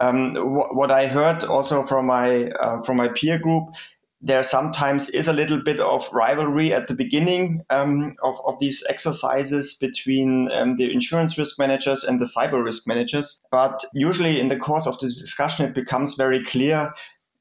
um, 0.00 0.34
wh- 0.34 0.74
what 0.74 0.90
I 0.90 1.06
heard 1.06 1.44
also 1.44 1.86
from 1.86 2.06
my 2.06 2.50
uh, 2.50 2.82
from 2.82 2.96
my 2.96 3.08
peer 3.08 3.38
group 3.38 3.68
there 4.20 4.42
sometimes 4.42 5.08
is 5.10 5.28
a 5.28 5.32
little 5.32 5.62
bit 5.62 5.78
of 5.78 6.08
rivalry 6.12 6.72
at 6.72 6.88
the 6.88 6.94
beginning 6.94 7.62
um, 7.70 8.16
of, 8.22 8.34
of 8.46 8.58
these 8.58 8.82
exercises 8.88 9.74
between 9.74 10.50
um, 10.50 10.76
the 10.76 10.92
insurance 10.92 11.38
risk 11.38 11.58
managers 11.58 12.02
and 12.02 12.20
the 12.20 12.26
cyber 12.26 12.62
risk 12.64 12.86
managers. 12.86 13.40
But 13.52 13.84
usually 13.92 14.40
in 14.40 14.48
the 14.48 14.58
course 14.58 14.86
of 14.86 14.98
the 14.98 15.06
discussion, 15.08 15.66
it 15.66 15.74
becomes 15.74 16.14
very 16.14 16.44
clear 16.44 16.92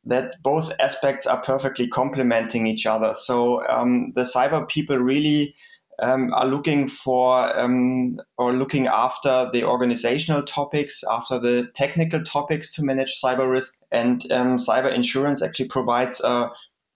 that 0.05 0.35
both 0.43 0.71
aspects 0.79 1.25
are 1.25 1.41
perfectly 1.41 1.87
complementing 1.87 2.67
each 2.67 2.85
other. 2.85 3.13
So 3.15 3.67
um, 3.67 4.13
the 4.15 4.21
cyber 4.21 4.67
people 4.67 4.97
really 4.97 5.55
um, 5.99 6.33
are 6.33 6.45
looking 6.45 6.89
for 6.89 7.57
um, 7.57 8.19
or 8.37 8.53
looking 8.53 8.87
after 8.87 9.49
the 9.51 9.63
organizational 9.63 10.43
topics, 10.43 11.03
after 11.09 11.39
the 11.39 11.71
technical 11.75 12.23
topics 12.23 12.73
to 12.75 12.83
manage 12.83 13.19
cyber 13.23 13.49
risk. 13.49 13.79
And 13.91 14.29
um, 14.31 14.57
cyber 14.57 14.93
insurance 14.93 15.41
actually 15.41 15.69
provides 15.69 16.21
a 16.21 16.49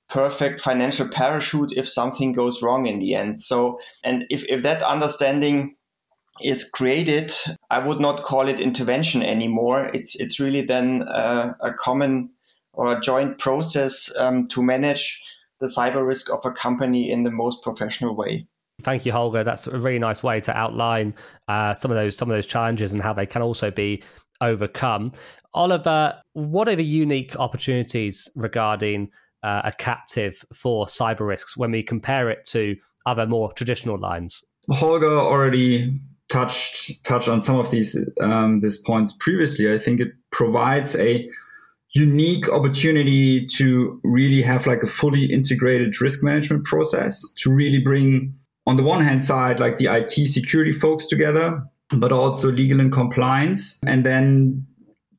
perfect 0.09 0.61
financial 0.61 1.07
parachute 1.09 1.71
if 1.75 1.87
something 1.89 2.33
goes 2.33 2.61
wrong 2.61 2.85
in 2.85 2.99
the 2.99 3.15
end. 3.15 3.39
So, 3.39 3.79
and 4.03 4.25
if, 4.29 4.43
if 4.47 4.63
that 4.63 4.83
understanding 4.83 5.75
is 6.43 6.69
created, 6.69 7.33
I 7.69 7.79
would 7.79 7.99
not 7.99 8.23
call 8.23 8.49
it 8.49 8.59
intervention 8.59 9.23
anymore. 9.23 9.89
It's 9.93 10.15
it's 10.15 10.39
really 10.39 10.65
then 10.65 11.03
uh, 11.03 11.53
a 11.61 11.73
common 11.73 12.31
or 12.73 12.93
a 12.97 13.01
joint 13.01 13.37
process 13.37 14.11
um, 14.17 14.47
to 14.49 14.63
manage 14.63 15.21
the 15.59 15.67
cyber 15.67 16.05
risk 16.05 16.29
of 16.29 16.39
a 16.43 16.51
company 16.51 17.11
in 17.11 17.23
the 17.23 17.31
most 17.31 17.61
professional 17.63 18.15
way. 18.15 18.47
Thank 18.81 19.05
you, 19.05 19.11
Holger. 19.11 19.43
That's 19.43 19.67
a 19.67 19.77
really 19.77 19.99
nice 19.99 20.23
way 20.23 20.39
to 20.41 20.55
outline 20.55 21.13
uh, 21.47 21.73
some 21.73 21.91
of 21.91 21.95
those 21.97 22.17
some 22.17 22.29
of 22.29 22.35
those 22.35 22.45
challenges 22.45 22.93
and 22.93 23.01
how 23.01 23.13
they 23.13 23.25
can 23.25 23.41
also 23.41 23.71
be 23.71 24.03
overcome. 24.41 25.13
Oliver, 25.53 26.19
what 26.33 26.67
are 26.67 26.75
the 26.75 26.83
unique 26.83 27.35
opportunities 27.37 28.29
regarding 28.35 29.09
uh, 29.43 29.61
a 29.65 29.71
captive 29.71 30.43
for 30.53 30.85
cyber 30.85 31.27
risks 31.27 31.57
when 31.57 31.71
we 31.71 31.83
compare 31.83 32.29
it 32.29 32.45
to 32.45 32.75
other 33.05 33.25
more 33.25 33.51
traditional 33.53 33.99
lines? 33.99 34.43
Holger 34.69 35.07
already 35.07 35.99
touched 36.29 37.03
touched 37.03 37.27
on 37.27 37.41
some 37.41 37.59
of 37.59 37.69
these 37.71 37.97
um, 38.21 38.59
these 38.59 38.77
points 38.77 39.13
previously. 39.19 39.71
I 39.71 39.79
think 39.79 39.99
it 39.99 40.09
provides 40.31 40.95
a 40.95 41.29
unique 41.93 42.47
opportunity 42.49 43.45
to 43.45 43.99
really 44.03 44.41
have 44.41 44.65
like 44.65 44.81
a 44.81 44.87
fully 44.87 45.25
integrated 45.25 45.99
risk 45.99 46.23
management 46.23 46.63
process 46.63 47.33
to 47.33 47.51
really 47.51 47.79
bring 47.79 48.33
on 48.67 48.77
the 48.77 48.83
one 48.83 49.01
hand 49.01 49.23
side 49.23 49.59
like 49.59 49.77
the 49.77 49.87
IT 49.87 50.11
security 50.11 50.71
folks 50.71 51.05
together 51.05 51.63
but 51.97 52.11
also 52.11 52.51
legal 52.51 52.79
and 52.79 52.91
compliance. 52.91 53.79
And 53.85 54.05
then 54.05 54.65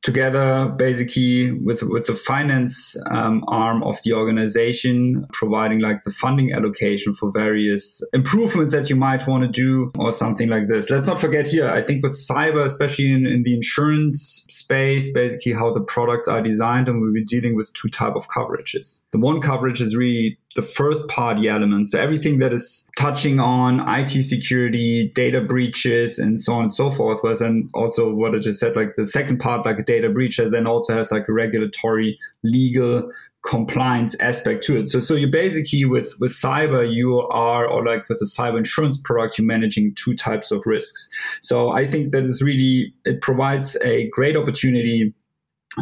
together 0.01 0.67
basically 0.77 1.51
with 1.51 1.81
with 1.81 2.07
the 2.07 2.15
finance 2.15 3.01
um, 3.09 3.41
arm 3.47 3.81
of 3.83 3.97
the 4.03 4.11
organization 4.13 5.25
providing 5.31 5.79
like 5.79 6.03
the 6.03 6.11
funding 6.11 6.51
allocation 6.51 7.13
for 7.13 7.31
various 7.31 8.05
improvements 8.11 8.73
that 8.73 8.89
you 8.89 8.97
might 8.97 9.25
want 9.27 9.43
to 9.43 9.47
do 9.49 9.91
or 9.97 10.11
something 10.11 10.49
like 10.49 10.67
this. 10.67 10.89
Let's 10.89 11.07
not 11.07 11.21
forget 11.21 11.47
here 11.47 11.69
i 11.69 11.81
think 11.81 12.03
with 12.03 12.13
cyber 12.13 12.65
especially 12.65 13.13
in, 13.13 13.25
in 13.25 13.43
the 13.43 13.53
insurance 13.53 14.45
space 14.49 15.11
basically 15.13 15.53
how 15.53 15.73
the 15.73 15.79
products 15.79 16.27
are 16.27 16.41
designed 16.41 16.89
and 16.89 17.01
we'll 17.01 17.13
be 17.13 17.23
dealing 17.23 17.55
with 17.55 17.71
two 17.73 17.87
type 17.87 18.17
of 18.17 18.27
coverages. 18.27 19.03
The 19.11 19.19
one 19.19 19.39
coverage 19.39 19.81
is 19.81 19.95
really 19.95 20.37
the 20.55 20.61
first 20.61 21.07
party 21.07 21.47
element. 21.47 21.89
So 21.89 21.99
everything 21.99 22.39
that 22.39 22.53
is 22.53 22.87
touching 22.97 23.39
on 23.39 23.87
IT 23.87 24.09
security, 24.09 25.11
data 25.15 25.41
breaches, 25.41 26.19
and 26.19 26.39
so 26.39 26.53
on 26.53 26.63
and 26.63 26.73
so 26.73 26.91
forth 26.91 27.23
was 27.23 27.39
then 27.39 27.69
also 27.73 28.13
what 28.13 28.35
I 28.35 28.39
just 28.39 28.59
said, 28.59 28.75
like 28.75 28.95
the 28.95 29.07
second 29.07 29.39
part, 29.39 29.65
like 29.65 29.79
a 29.79 29.83
data 29.83 30.09
breach, 30.09 30.37
then 30.37 30.67
also 30.67 30.95
has 30.95 31.11
like 31.11 31.27
a 31.27 31.33
regulatory, 31.33 32.19
legal 32.43 33.09
compliance 33.43 34.15
aspect 34.21 34.63
to 34.63 34.77
it. 34.77 34.87
So 34.87 34.99
so 35.01 35.15
you 35.15 35.27
basically 35.27 35.83
with 35.83 36.17
with 36.19 36.31
cyber 36.31 36.89
you 36.89 37.19
are 37.19 37.67
or 37.67 37.85
like 37.85 38.07
with 38.07 38.21
a 38.21 38.25
cyber 38.25 38.57
insurance 38.57 38.97
product 38.97 39.37
you're 39.37 39.45
managing 39.45 39.93
two 39.95 40.15
types 40.15 40.49
of 40.49 40.63
risks. 40.65 41.09
So 41.41 41.71
I 41.71 41.85
think 41.85 42.13
that 42.13 42.23
is 42.23 42.41
really 42.41 42.93
it 43.03 43.21
provides 43.21 43.75
a 43.83 44.07
great 44.09 44.37
opportunity 44.37 45.13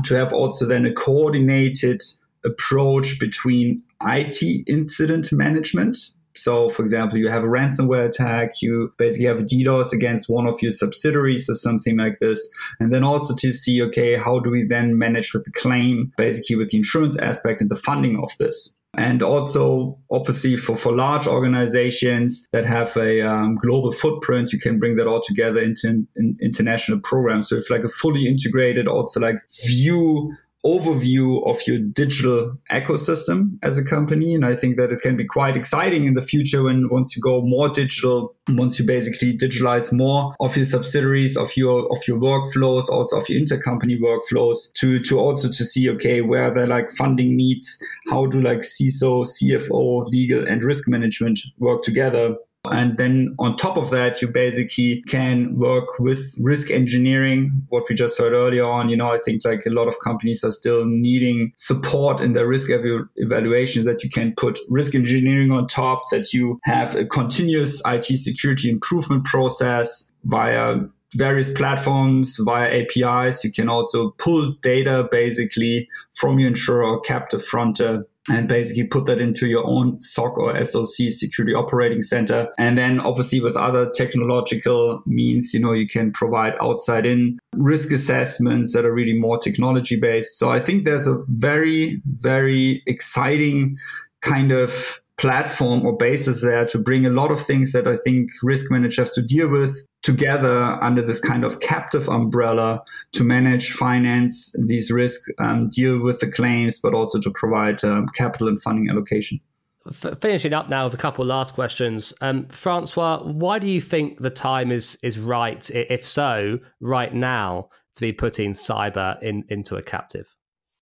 to 0.04 0.16
have 0.16 0.34
also 0.34 0.66
then 0.66 0.86
a 0.86 0.94
coordinated 0.94 2.02
approach 2.44 3.20
between 3.20 3.84
IT 4.06 4.64
incident 4.68 5.32
management. 5.32 5.98
So, 6.36 6.70
for 6.70 6.82
example, 6.82 7.18
you 7.18 7.28
have 7.28 7.44
a 7.44 7.48
ransomware 7.48 8.06
attack, 8.06 8.62
you 8.62 8.94
basically 8.98 9.26
have 9.26 9.40
a 9.40 9.44
DDoS 9.44 9.92
against 9.92 10.30
one 10.30 10.48
of 10.48 10.62
your 10.62 10.72
subsidiaries 10.72 11.50
or 11.50 11.56
something 11.56 11.98
like 11.98 12.20
this. 12.20 12.50
And 12.80 12.94
then 12.94 13.04
also 13.04 13.36
to 13.36 13.52
see, 13.52 13.82
okay, 13.84 14.16
how 14.16 14.40
do 14.40 14.50
we 14.50 14.64
then 14.64 14.98
manage 14.98 15.34
with 15.34 15.44
the 15.44 15.52
claim, 15.52 16.14
basically 16.18 16.56
with 16.56 16.72
the 16.72 16.78
insurance 16.78 17.18
aspect 17.18 17.62
and 17.62 17.70
the 17.70 17.76
funding 17.76 18.18
of 18.22 18.32
this? 18.40 18.78
And 18.98 19.24
also, 19.24 19.98
obviously, 20.10 20.58
for, 20.58 20.76
for 20.76 20.94
large 20.94 21.26
organizations 21.26 22.46
that 22.52 22.66
have 22.66 22.96
a 22.98 23.22
um, 23.22 23.56
global 23.56 23.94
footprint, 23.94 24.52
you 24.52 24.60
can 24.60 24.80
bring 24.80 24.96
that 24.98 25.08
all 25.08 25.22
together 25.22 25.62
into 25.62 26.06
an 26.18 26.38
international 26.42 27.00
program. 27.00 27.42
So, 27.42 27.56
if 27.56 27.70
like 27.70 27.86
a 27.86 27.90
fully 27.90 28.28
integrated, 28.28 28.90
also 28.90 29.22
like 29.22 29.38
view 29.66 30.34
overview 30.66 31.46
of 31.50 31.66
your 31.66 31.80
digital 31.80 32.56
ecosystem 32.72 33.58
as 33.64 33.78
a 33.78 33.84
company. 33.84 34.36
And 34.36 34.46
I 34.46 34.56
think 34.56 34.78
that 34.78 34.92
it 34.92 35.02
can 35.02 35.18
be 35.18 35.26
quite 35.26 35.58
exciting 35.58 36.06
in 36.06 36.14
the 36.14 36.22
future 36.22 36.64
when 36.64 36.90
once 36.90 37.16
you 37.16 37.22
go 37.22 37.42
more 37.42 37.70
digital, 37.70 38.36
once 38.50 38.78
you 38.78 38.86
basically 38.86 39.36
digitalize 39.36 39.92
more 39.92 40.36
of 40.40 40.56
your 40.56 40.66
subsidiaries, 40.66 41.36
of 41.36 41.56
your 41.58 41.92
of 41.92 42.00
your 42.08 42.20
workflows, 42.20 42.90
also 42.90 43.20
of 43.20 43.30
your 43.30 43.40
intercompany 43.42 44.00
workflows, 44.00 44.72
to 44.74 45.00
to 45.00 45.20
also 45.20 45.48
to 45.48 45.64
see 45.64 45.90
okay 45.90 46.22
where 46.22 46.52
the 46.52 46.68
like 46.68 46.92
funding 46.92 47.36
needs, 47.36 47.82
how 48.10 48.26
do 48.26 48.42
like 48.42 48.60
CISO, 48.60 49.26
CFO, 49.26 50.06
legal 50.08 50.48
and 50.48 50.64
risk 50.64 50.88
management 50.88 51.40
work 51.58 51.84
together 51.84 52.36
and 52.70 52.98
then 52.98 53.36
on 53.40 53.56
top 53.56 53.76
of 53.76 53.90
that, 53.90 54.22
you 54.22 54.28
basically 54.28 55.02
can 55.08 55.58
work 55.58 55.98
with 55.98 56.36
risk 56.40 56.70
engineering, 56.70 57.52
what 57.70 57.86
we 57.90 57.96
just 57.96 58.20
heard 58.20 58.34
earlier 58.34 58.66
on. 58.66 58.88
You 58.88 58.98
know, 58.98 59.12
I 59.12 59.18
think 59.18 59.44
like 59.44 59.66
a 59.66 59.72
lot 59.72 59.88
of 59.88 60.00
companies 60.00 60.44
are 60.44 60.52
still 60.52 60.86
needing 60.86 61.54
support 61.56 62.22
in 62.22 62.34
their 62.34 62.48
risk 62.48 62.70
ev- 62.70 63.08
evaluation 63.16 63.86
that 63.86 64.04
you 64.04 64.10
can 64.10 64.34
put 64.36 64.60
risk 64.70 64.94
engineering 64.94 65.52
on 65.52 65.66
top, 65.68 66.04
that 66.12 66.34
you 66.34 66.60
have 66.64 66.96
a 66.96 67.06
continuous 67.06 67.82
IT 67.86 68.06
security 68.06 68.70
improvement 68.70 69.26
process 69.26 70.12
via 70.26 70.78
various 71.16 71.52
platforms 71.52 72.38
via 72.38 72.84
APIs. 72.84 73.44
You 73.44 73.52
can 73.52 73.70
also 73.70 74.12
pull 74.12 74.54
data 74.62 75.08
basically 75.12 75.90
from 76.14 76.40
your 76.40 76.50
insurer 76.50 76.86
or 76.86 77.02
captive 77.02 77.44
fronter 77.44 78.06
and 78.30 78.48
basically 78.48 78.84
put 78.84 79.06
that 79.06 79.20
into 79.20 79.48
your 79.48 79.66
own 79.66 80.00
SOC 80.02 80.38
or 80.38 80.64
SOC 80.64 81.10
security 81.10 81.56
operating 81.56 82.02
center. 82.02 82.48
And 82.58 82.78
then 82.78 83.00
obviously 83.00 83.42
with 83.42 83.56
other 83.56 83.90
technological 83.90 85.02
means, 85.06 85.54
you 85.54 85.60
know, 85.60 85.74
you 85.74 85.88
can 85.88 86.12
provide 86.12 86.54
outside 86.62 87.06
in 87.06 87.40
risk 87.56 87.92
assessments 87.92 88.74
that 88.74 88.86
are 88.86 88.94
really 88.94 89.18
more 89.18 89.38
technology 89.38 89.96
based. 89.96 90.38
So 90.38 90.50
I 90.50 90.60
think 90.60 90.84
there's 90.84 91.08
a 91.08 91.24
very, 91.30 92.02
very 92.06 92.84
exciting 92.86 93.78
kind 94.22 94.52
of 94.52 95.00
platform 95.18 95.86
or 95.86 95.96
basis 95.96 96.42
there 96.42 96.66
to 96.66 96.80
bring 96.80 97.06
a 97.06 97.10
lot 97.10 97.32
of 97.32 97.42
things 97.42 97.74
that 97.74 97.88
I 97.88 97.98
think 97.98 98.30
risk 98.42 98.72
managers 98.72 98.98
have 98.98 99.14
to 99.14 99.22
deal 99.22 99.50
with 99.50 99.84
together 100.02 100.78
under 100.82 101.02
this 101.02 101.20
kind 101.20 101.44
of 101.44 101.60
captive 101.60 102.08
umbrella 102.10 102.82
to 103.14 103.24
manage, 103.24 103.72
finance 103.72 104.56
these 104.66 104.92
risks, 104.92 105.30
um, 105.40 105.70
deal 105.70 106.00
with 106.00 106.20
the 106.20 106.32
claims, 106.32 106.80
but 106.80 106.94
also 106.94 107.20
to 107.20 107.32
provide 107.32 107.84
um, 107.84 108.08
capital 108.16 108.48
and 108.48 108.62
funding 108.62 108.90
allocation. 108.90 109.40
F- 109.88 110.20
finishing 110.20 110.54
up 110.54 110.70
now 110.70 110.86
with 110.86 110.94
a 110.94 110.98
couple 110.98 111.26
last 111.26 111.54
questions, 111.54 112.14
um, 112.22 112.48
Francois. 112.50 113.24
Why 113.24 113.60
do 113.60 113.70
you 113.70 113.82
think 113.82 114.20
the 114.20 114.30
time 114.30 114.72
is 114.72 114.98
is 115.02 115.18
right? 115.18 115.68
If 115.72 116.06
so, 116.06 116.60
right 116.80 117.14
now 117.14 117.70
to 117.96 118.02
be 118.02 118.14
putting 118.14 118.54
cyber 118.54 119.22
in 119.22 119.44
into 119.50 119.76
a 119.76 119.82
captive. 119.82 120.36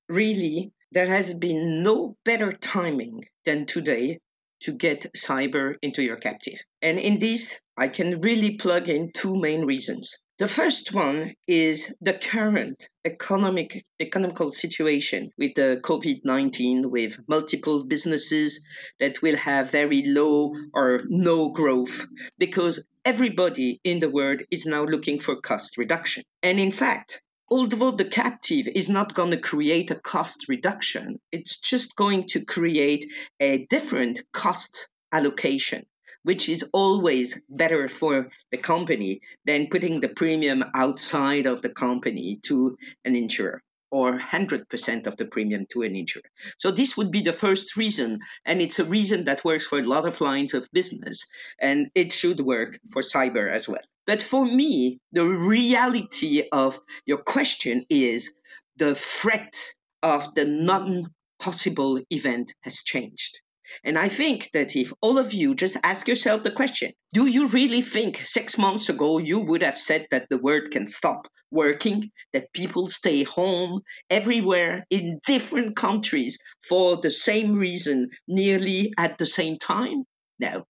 Really, 0.09 0.73
there 0.91 1.07
has 1.07 1.33
been 1.33 1.83
no 1.83 2.17
better 2.25 2.51
timing 2.51 3.25
than 3.45 3.65
today 3.65 4.19
to 4.61 4.73
get 4.73 5.13
cyber 5.15 5.75
into 5.81 6.03
your 6.03 6.17
captive. 6.17 6.59
And 6.81 6.99
in 6.99 7.19
this, 7.19 7.59
I 7.77 7.87
can 7.87 8.21
really 8.21 8.57
plug 8.57 8.89
in 8.89 9.11
two 9.13 9.35
main 9.35 9.65
reasons. 9.65 10.17
The 10.39 10.47
first 10.47 10.93
one 10.93 11.33
is 11.47 11.93
the 11.99 12.13
current 12.13 12.87
economic 13.03 13.83
economical 13.99 14.53
situation 14.53 15.31
with 15.37 15.53
the 15.55 15.81
COVID-19 15.83 16.85
with 16.85 17.19
multiple 17.27 17.83
businesses 17.83 18.65
that 19.01 19.21
will 19.21 19.35
have 19.35 19.71
very 19.71 20.03
low 20.05 20.55
or 20.73 21.01
no 21.09 21.49
growth 21.49 22.07
because 22.37 22.85
everybody 23.03 23.81
in 23.83 23.99
the 23.99 24.09
world 24.09 24.39
is 24.49 24.65
now 24.65 24.85
looking 24.85 25.19
for 25.19 25.41
cost 25.41 25.77
reduction. 25.77 26.23
And 26.41 26.57
in 26.57 26.71
fact, 26.71 27.21
although 27.51 27.91
the 27.91 28.05
captive 28.05 28.67
is 28.67 28.89
not 28.89 29.13
going 29.13 29.31
to 29.31 29.37
create 29.37 29.91
a 29.91 29.95
cost 29.95 30.47
reduction, 30.49 31.19
it's 31.31 31.59
just 31.59 31.95
going 31.95 32.27
to 32.27 32.45
create 32.45 33.11
a 33.39 33.65
different 33.67 34.21
cost 34.31 34.89
allocation, 35.11 35.85
which 36.23 36.49
is 36.49 36.69
always 36.73 37.41
better 37.49 37.89
for 37.89 38.29
the 38.51 38.57
company 38.57 39.21
than 39.45 39.67
putting 39.69 39.99
the 39.99 40.09
premium 40.09 40.63
outside 40.75 41.45
of 41.45 41.61
the 41.61 41.69
company 41.69 42.39
to 42.43 42.77
an 43.05 43.15
insurer 43.15 43.61
or 43.91 44.17
100% 44.17 45.07
of 45.07 45.17
the 45.17 45.25
premium 45.25 45.65
to 45.71 45.81
an 45.81 45.95
insurer. 45.95 46.29
So 46.57 46.71
this 46.71 46.95
would 46.97 47.11
be 47.11 47.21
the 47.21 47.33
first 47.33 47.75
reason, 47.77 48.19
and 48.45 48.61
it's 48.61 48.79
a 48.79 48.85
reason 48.85 49.25
that 49.25 49.43
works 49.43 49.65
for 49.65 49.79
a 49.79 49.87
lot 49.87 50.07
of 50.07 50.21
lines 50.21 50.53
of 50.53 50.69
business, 50.71 51.25
and 51.59 51.89
it 51.95 52.13
should 52.13 52.39
work 52.39 52.79
for 52.91 53.01
cyber 53.01 53.51
as 53.51 53.67
well. 53.67 53.83
But 54.05 54.23
for 54.23 54.45
me, 54.45 54.99
the 55.11 55.25
reality 55.25 56.43
of 56.51 56.79
your 57.05 57.19
question 57.19 57.85
is 57.89 58.33
the 58.77 58.95
threat 58.95 59.55
of 60.01 60.33
the 60.35 60.45
non 60.45 61.13
possible 61.39 62.01
event 62.09 62.53
has 62.61 62.81
changed. 62.83 63.39
And 63.83 63.97
I 63.97 64.09
think 64.09 64.49
that 64.51 64.75
if 64.75 64.93
all 65.01 65.17
of 65.19 65.33
you 65.33 65.55
just 65.55 65.77
ask 65.83 66.07
yourself 66.07 66.43
the 66.43 66.51
question, 66.51 66.91
do 67.13 67.27
you 67.27 67.47
really 67.47 67.81
think 67.81 68.17
six 68.25 68.57
months 68.57 68.89
ago 68.89 69.17
you 69.17 69.39
would 69.39 69.63
have 69.63 69.79
said 69.79 70.07
that 70.11 70.27
the 70.29 70.37
world 70.37 70.71
can 70.71 70.87
stop 70.87 71.27
working, 71.51 72.11
that 72.33 72.53
people 72.53 72.87
stay 72.87 73.23
home 73.23 73.81
everywhere 74.09 74.85
in 74.89 75.19
different 75.25 75.75
countries 75.75 76.39
for 76.67 76.97
the 76.97 77.11
same 77.11 77.55
reason, 77.55 78.09
nearly 78.27 78.93
at 78.97 79.17
the 79.17 79.25
same 79.25 79.57
time? 79.57 80.03
No. 80.39 80.65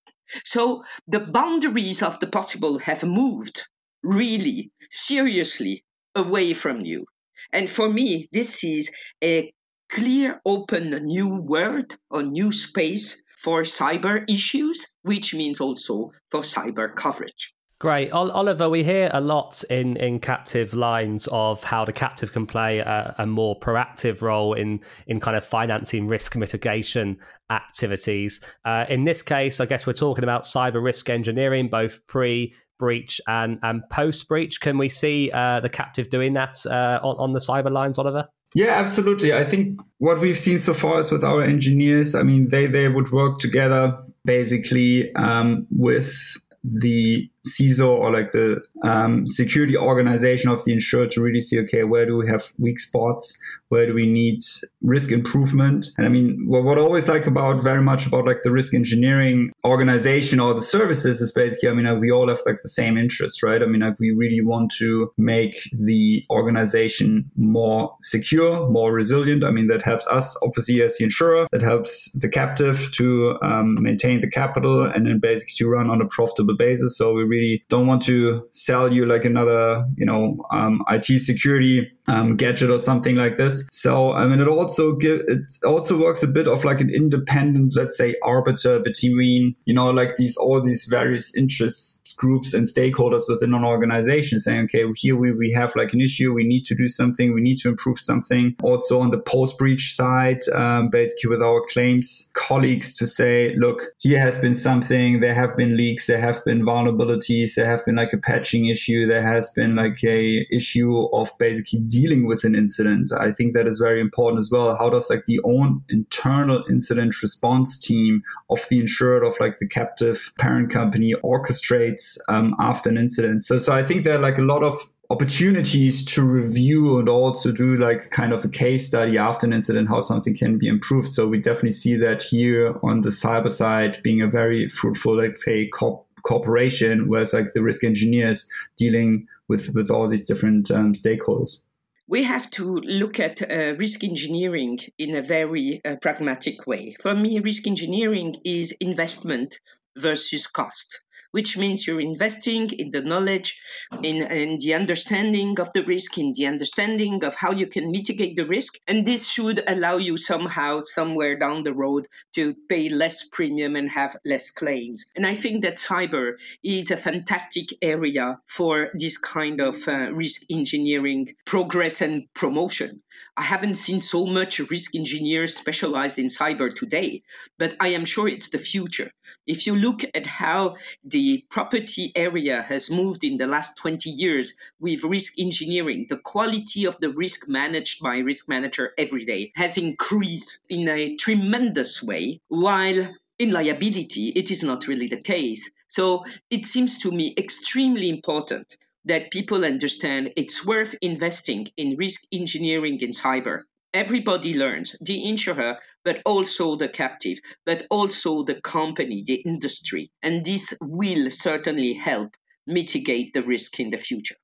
So 0.46 0.84
the 1.08 1.20
boundaries 1.20 2.04
of 2.04 2.20
the 2.20 2.28
possible 2.28 2.80
have 2.80 3.04
moved 3.04 3.68
really 4.04 4.72
seriously 4.90 5.84
away 6.16 6.54
from 6.54 6.82
you. 6.82 7.06
And 7.52 7.70
for 7.70 7.90
me, 7.90 8.28
this 8.32 8.64
is 8.64 8.92
a 9.24 9.52
clear, 9.90 10.40
open 10.46 10.94
a 10.94 11.00
new 11.00 11.36
world 11.36 11.98
a 12.12 12.24
new 12.24 12.52
space 12.52 13.24
for 13.38 13.64
cyber 13.64 14.30
issues, 14.30 14.88
which 15.02 15.34
means 15.34 15.62
also 15.62 16.12
for 16.30 16.42
cyber 16.42 16.94
coverage. 16.94 17.54
Great. 17.80 18.12
Oliver, 18.12 18.70
we 18.70 18.84
hear 18.84 19.10
a 19.14 19.22
lot 19.22 19.64
in, 19.70 19.96
in 19.96 20.20
captive 20.20 20.74
lines 20.74 21.30
of 21.32 21.64
how 21.64 21.86
the 21.86 21.94
captive 21.94 22.34
can 22.34 22.46
play 22.46 22.80
a, 22.80 23.16
a, 23.20 23.26
more 23.26 23.58
proactive 23.58 24.22
role 24.22 24.54
in, 24.54 24.82
in 25.08 25.22
kind 25.22 25.38
of 25.38 25.46
financing 25.46 26.06
risk 26.10 26.36
mitigation 26.36 27.18
activities. 27.50 28.44
Uh, 28.66 28.84
in 28.90 29.06
this 29.06 29.22
case, 29.22 29.62
I 29.62 29.66
guess 29.66 29.88
we're 29.88 29.94
talking 29.94 30.26
about 30.26 30.44
cyber 30.44 30.84
risk 30.84 31.10
engineering, 31.10 31.70
both 31.70 32.06
pre 32.06 32.54
breach 32.80 33.22
and, 33.28 33.60
and 33.64 33.84
post 33.90 34.28
breach. 34.28 34.60
Can 34.60 34.78
we 34.78 34.90
see 34.90 35.32
uh, 35.32 35.62
the 35.62 35.70
captive 35.70 36.10
doing 36.10 36.34
that 36.34 36.66
uh, 36.66 37.00
on, 37.02 37.16
on 37.18 37.32
the 37.32 37.40
cyber 37.40 37.72
lines, 37.72 37.98
Oliver? 37.98 38.28
Yeah, 38.56 38.72
absolutely. 38.72 39.34
I 39.34 39.44
think 39.44 39.80
what 40.00 40.20
we've 40.20 40.40
seen 40.40 40.60
so 40.60 40.74
far 40.74 41.00
is 41.00 41.12
with 41.12 41.24
our 41.24 41.44
engineers, 41.44 42.16
I 42.16 42.24
mean, 42.24 42.50
they, 42.50 42.66
they 42.66 42.88
would 42.88 43.12
work 43.12 43.40
together 43.40 43.98
basically 44.26 45.14
um, 45.16 45.68
with 45.70 46.16
the 46.64 47.30
CISO 47.48 47.88
or 47.88 48.12
like 48.12 48.32
the 48.32 48.62
um, 48.84 49.26
security 49.28 49.78
organization 49.78 50.50
of 50.50 50.64
the 50.66 50.74
insured 50.74 51.12
to 51.12 51.22
really 51.22 51.42
see, 51.42 51.60
okay, 51.60 51.84
where 51.84 52.06
do 52.06 52.18
we 52.18 52.28
have 52.28 52.52
weak 52.58 52.80
spots? 52.80 53.38
Where 53.70 53.86
do 53.86 53.94
we 53.94 54.08
need 54.08 54.40
risk 54.82 55.12
improvement? 55.12 55.88
And 55.98 56.06
I 56.08 56.10
mean, 56.10 56.44
what, 56.48 56.64
what 56.64 56.80
I 56.80 56.82
always 56.82 57.08
like 57.08 57.28
about 57.28 57.62
very 57.62 57.82
much 57.82 58.08
about 58.08 58.26
like 58.26 58.42
the 58.44 58.52
risk 58.52 58.74
engineering 58.74 59.52
organization 59.64 60.40
or 60.40 60.56
the 60.56 60.62
services 60.62 61.22
is 61.22 61.32
basically, 61.32 61.70
I 61.70 61.74
mean, 61.74 61.86
like, 61.86 62.00
we 62.00 62.12
all 62.12 62.30
have 62.30 62.42
like 62.48 62.58
the 62.64 62.70
same 62.70 62.98
interest, 62.98 63.44
right? 63.44 63.62
I 63.62 63.68
mean, 63.68 63.82
like 63.82 64.00
we 64.00 64.12
really 64.12 64.42
want 64.42 64.72
to 64.80 65.12
make 65.18 65.62
the 65.72 66.26
organization 66.32 67.30
more 67.38 67.96
secure, 68.02 68.68
more 68.70 68.92
resilient. 68.92 69.44
I 69.44 69.52
mean, 69.52 69.68
that 69.68 69.84
helps 69.84 70.08
us 70.08 70.36
obviously 70.44 70.82
as 70.82 70.98
the 70.98 71.04
insurer, 71.04 71.48
that 71.52 71.62
helps 71.62 72.12
the 72.14 72.30
captive 72.30 72.92
to 72.94 73.38
um, 73.44 73.82
maintain 73.82 74.22
the 74.22 74.30
capital 74.30 74.84
and 74.84 75.06
then 75.06 75.20
basically 75.20 75.54
to 75.58 75.70
run 75.70 75.92
on 75.92 76.02
a 76.02 76.08
profitable 76.08 76.56
basis. 76.58 76.98
So 76.98 77.14
we 77.14 77.24
really 77.30 77.64
don't 77.70 77.88
want 77.88 78.02
to 78.04 78.48
sell 78.52 78.94
you 78.94 79.06
like 79.06 79.26
another, 79.26 79.86
you 79.96 80.06
know, 80.06 80.36
um, 80.52 80.84
IT 80.90 81.06
security 81.20 81.92
um, 82.10 82.36
gadget 82.36 82.70
or 82.70 82.80
something 82.80 83.16
like 83.16 83.38
this. 83.38 83.68
So 83.72 84.14
I 84.14 84.28
mean, 84.28 84.40
it 84.40 84.48
also 84.48 84.94
give, 84.94 85.22
it 85.28 85.40
also 85.66 85.98
works 85.98 86.24
a 86.24 86.28
bit 86.28 86.48
of 86.48 86.64
like 86.64 86.82
an 86.82 86.90
independent, 86.90 87.76
let's 87.76 87.98
say, 87.98 88.16
arbiter 88.24 88.80
between 88.80 89.56
you 89.66 89.74
know 89.74 89.92
like 89.92 90.16
these 90.18 90.36
all 90.38 90.62
these 90.62 90.86
various 90.86 91.36
interests 91.36 92.14
groups 92.14 92.54
and 92.54 92.66
stakeholders 92.66 93.24
within 93.28 93.54
an 93.54 93.64
organization, 93.64 94.40
saying, 94.40 94.66
okay, 94.66 94.86
here 94.96 95.16
we 95.16 95.32
we 95.32 95.52
have 95.52 95.76
like 95.76 95.94
an 95.94 96.02
issue, 96.02 96.34
we 96.34 96.44
need 96.44 96.66
to 96.66 96.76
do 96.76 96.88
something, 96.88 97.34
we 97.34 97.42
need 97.42 97.58
to 97.58 97.70
improve 97.70 98.00
something. 98.00 98.56
Also 98.64 99.00
on 99.00 99.12
the 99.12 99.20
post 99.20 99.58
breach 99.58 99.94
side, 99.94 100.40
um, 100.54 100.90
basically 100.90 101.30
with 101.30 101.42
our 101.42 101.62
claims 101.70 102.30
colleagues 102.34 102.94
to 102.94 103.06
say, 103.06 103.56
look, 103.58 103.82
here 104.00 104.20
has 104.20 104.38
been 104.38 104.56
something, 104.56 105.20
there 105.20 105.34
have 105.34 105.56
been 105.56 105.76
leaks, 105.78 106.08
there 106.08 106.20
have 106.20 106.44
been 106.46 106.62
vulnerabilities, 106.62 107.56
there 107.56 107.66
have 107.66 107.86
been 107.86 107.96
like 107.96 108.14
a 108.14 108.18
patching 108.18 108.66
issue, 108.66 109.06
there 109.06 109.22
has 109.22 109.50
been 109.52 109.76
like 109.76 110.04
a 110.04 110.46
issue 110.52 111.06
of 111.14 111.32
basically 111.38 111.80
dealing 112.00 112.26
with 112.26 112.44
an 112.44 112.56
incident. 112.56 113.12
I 113.12 113.32
think 113.32 113.54
that 113.54 113.68
is 113.68 113.78
very 113.78 114.00
important 114.00 114.40
as 114.40 114.50
well. 114.50 114.76
How 114.76 114.90
does 114.90 115.10
like 115.10 115.26
the 115.26 115.42
own 115.44 115.84
internal 115.90 116.64
incident 116.70 117.22
response 117.22 117.78
team 117.78 118.24
of 118.50 118.66
the 118.70 118.80
insured 118.80 119.24
of 119.24 119.34
like 119.40 119.60
the 119.60 119.68
captive 119.68 120.32
parent 120.38 120.70
company 120.72 121.14
orchestrates 121.24 122.18
um, 122.30 122.56
after 122.60 122.90
an 122.90 122.98
incident? 122.98 123.44
So, 123.44 123.58
so 123.58 123.74
I 123.74 123.84
think 123.84 124.04
there 124.04 124.18
are 124.18 124.22
like 124.22 124.38
a 124.38 124.44
lot 124.54 124.64
of 124.64 124.78
opportunities 125.10 126.06
to 126.06 126.24
review 126.24 127.00
and 127.00 127.10
also 127.10 127.52
do 127.52 127.76
like 127.76 128.12
kind 128.12 128.32
of 128.32 128.46
a 128.46 128.48
case 128.48 128.88
study 128.88 129.18
after 129.18 129.48
an 129.48 129.54
incident 129.54 129.90
how 129.90 130.00
something 130.00 130.36
can 130.38 130.60
be 130.60 130.68
improved 130.68 131.12
so 131.12 131.28
we 131.28 131.40
definitely 131.40 131.72
see 131.72 131.96
that 131.96 132.22
here 132.22 132.76
on 132.84 133.02
the 133.02 133.10
cyber 133.10 133.50
side 133.50 133.98
being 134.04 134.22
a 134.22 134.28
very 134.28 134.68
fruitful 134.68 135.16
let's 135.16 135.44
say 135.44 135.68
co- 135.70 136.06
cooperation 136.22 137.08
whereas 137.08 137.34
like 137.34 137.54
the 137.54 137.64
risk 137.64 137.84
engineers 137.84 138.48
dealing 138.78 139.26
with 139.48 139.74
with 139.74 139.90
all 139.90 140.08
these 140.08 140.26
different 140.26 140.70
um, 140.70 140.94
stakeholders 140.94 141.64
we 142.10 142.24
have 142.24 142.50
to 142.50 142.66
look 142.78 143.20
at 143.20 143.40
uh, 143.42 143.76
risk 143.78 144.04
engineering 144.04 144.80
in 144.98 145.16
a 145.16 145.22
very 145.22 145.80
uh, 145.86 145.96
pragmatic 146.02 146.66
way. 146.66 146.96
For 147.00 147.14
me, 147.14 147.40
risk 147.40 147.68
engineering 147.68 148.36
is 148.44 148.72
investment 148.80 149.60
versus 149.96 150.48
cost 150.48 151.02
which 151.32 151.58
means 151.58 151.86
you're 151.86 152.02
investing 152.02 152.70
in 152.72 152.92
the 152.92 153.02
knowledge, 153.02 153.60
in, 154.04 154.22
in 154.32 154.60
the 154.60 154.74
understanding 154.74 155.60
of 155.60 155.72
the 155.74 155.84
risk, 155.84 156.18
in 156.18 156.34
the 156.36 156.48
understanding 156.48 157.24
of 157.24 157.36
how 157.36 157.52
you 157.52 157.68
can 157.68 157.92
mitigate 157.92 158.36
the 158.36 158.46
risk. 158.46 158.76
And 158.88 159.06
this 159.06 159.30
should 159.30 159.64
allow 159.68 159.98
you 159.98 160.18
somehow, 160.18 160.80
somewhere 160.82 161.38
down 161.38 161.64
the 161.64 161.74
road, 161.74 162.08
to 162.36 162.56
pay 162.68 162.90
less 162.90 163.28
premium 163.28 163.76
and 163.76 163.90
have 163.92 164.16
less 164.26 164.52
claims. 164.52 165.06
And 165.16 165.26
I 165.26 165.36
think 165.36 165.64
that 165.64 165.76
cyber 165.76 166.34
is 166.64 166.92
a 166.92 166.98
fantastic 166.98 167.68
area 167.82 168.40
for 168.48 168.90
this 168.94 169.18
kind 169.18 169.62
of 169.62 169.88
uh, 169.88 170.12
risk 170.14 170.44
engineering 170.50 171.30
progress 171.46 172.02
and 172.02 172.26
promotion. 172.34 173.02
I 173.36 173.44
haven't 173.44 173.76
seen 173.76 174.02
so 174.02 174.26
much 174.26 174.60
risk 174.60 174.96
engineers 174.96 175.56
specialized 175.56 176.20
in 176.20 176.28
cyber 176.28 176.74
today, 176.74 177.22
but 177.58 177.76
I 177.80 177.90
am 177.90 178.06
sure 178.06 178.28
it's 178.28 178.50
the 178.50 178.58
future. 178.58 179.12
If 179.46 179.68
you 179.68 179.76
look 179.76 180.02
at 180.14 180.26
how 180.26 180.76
the 181.04 181.19
the 181.20 181.44
property 181.50 182.14
area 182.16 182.62
has 182.62 182.90
moved 182.90 183.26
in 183.26 183.36
the 183.36 183.46
last 183.46 183.76
20 183.76 184.10
years 184.10 184.54
with 184.80 185.04
risk 185.04 185.34
engineering. 185.38 186.06
The 186.08 186.16
quality 186.16 186.86
of 186.86 186.98
the 187.02 187.10
risk 187.10 187.50
managed 187.50 188.02
by 188.02 188.20
risk 188.20 188.48
manager 188.48 188.94
every 188.98 189.26
day 189.26 189.52
has 189.56 189.78
increased 189.78 190.60
in 190.70 190.88
a 190.88 191.18
tremendous 191.18 192.02
way, 192.02 192.40
while 192.48 193.14
in 193.38 193.52
liability, 193.52 194.30
it 194.30 194.50
is 194.50 194.64
not 194.64 194.88
really 194.88 195.08
the 195.10 195.22
case. 195.22 195.70
So 195.88 196.24
it 196.50 196.66
seems 196.66 197.00
to 197.00 197.12
me 197.12 197.34
extremely 197.38 198.08
important 198.08 198.78
that 199.04 199.30
people 199.30 199.66
understand 199.66 200.32
it's 200.38 200.66
worth 200.66 200.96
investing 201.02 201.68
in 201.76 201.98
risk 201.98 202.22
engineering 202.32 202.98
in 203.02 203.12
cyber 203.12 203.64
everybody 203.94 204.54
learns 204.54 204.96
the 205.02 205.28
insurer 205.30 205.78
but 206.04 206.22
also 206.26 206.76
the 206.76 206.90
captive 206.90 207.40
but 207.66 207.86
also 207.90 208.44
the 208.44 208.62
company 208.62 209.24
the 209.26 209.36
industry. 209.36 210.12
And 210.22 210.46
this 210.46 210.74
will 210.82 211.32
certainly 211.32 211.94
help 211.94 212.36
mitigate 212.68 213.34
the 213.34 213.44
risk 213.44 213.80
in 213.80 213.90
the 213.90 213.98
future 213.98 214.36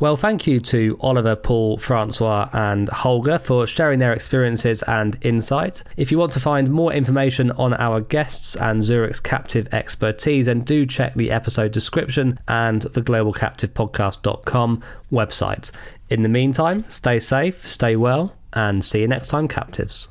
Well, 0.00 0.16
thank 0.16 0.46
you 0.46 0.60
to 0.60 0.96
Oliver, 1.00 1.36
Paul, 1.36 1.76
Francois, 1.76 2.48
and 2.54 2.88
Holger 2.88 3.38
for 3.38 3.66
sharing 3.66 3.98
their 3.98 4.14
experiences 4.14 4.82
and 4.84 5.18
insight. 5.20 5.82
If 5.98 6.10
you 6.10 6.18
want 6.18 6.32
to 6.32 6.40
find 6.40 6.70
more 6.70 6.90
information 6.90 7.50
on 7.52 7.74
our 7.74 8.00
guests 8.00 8.56
and 8.56 8.82
Zurich's 8.82 9.20
captive 9.20 9.68
expertise, 9.72 10.46
then 10.46 10.62
do 10.62 10.86
check 10.86 11.12
the 11.14 11.30
episode 11.30 11.72
description 11.72 12.40
and 12.48 12.80
the 12.82 13.02
globalcaptivepodcast.com 13.02 14.82
website. 15.12 15.70
In 16.08 16.22
the 16.22 16.30
meantime, 16.30 16.82
stay 16.88 17.20
safe, 17.20 17.66
stay 17.66 17.96
well, 17.96 18.34
and 18.54 18.82
see 18.82 19.02
you 19.02 19.08
next 19.08 19.28
time, 19.28 19.48
captives. 19.48 20.08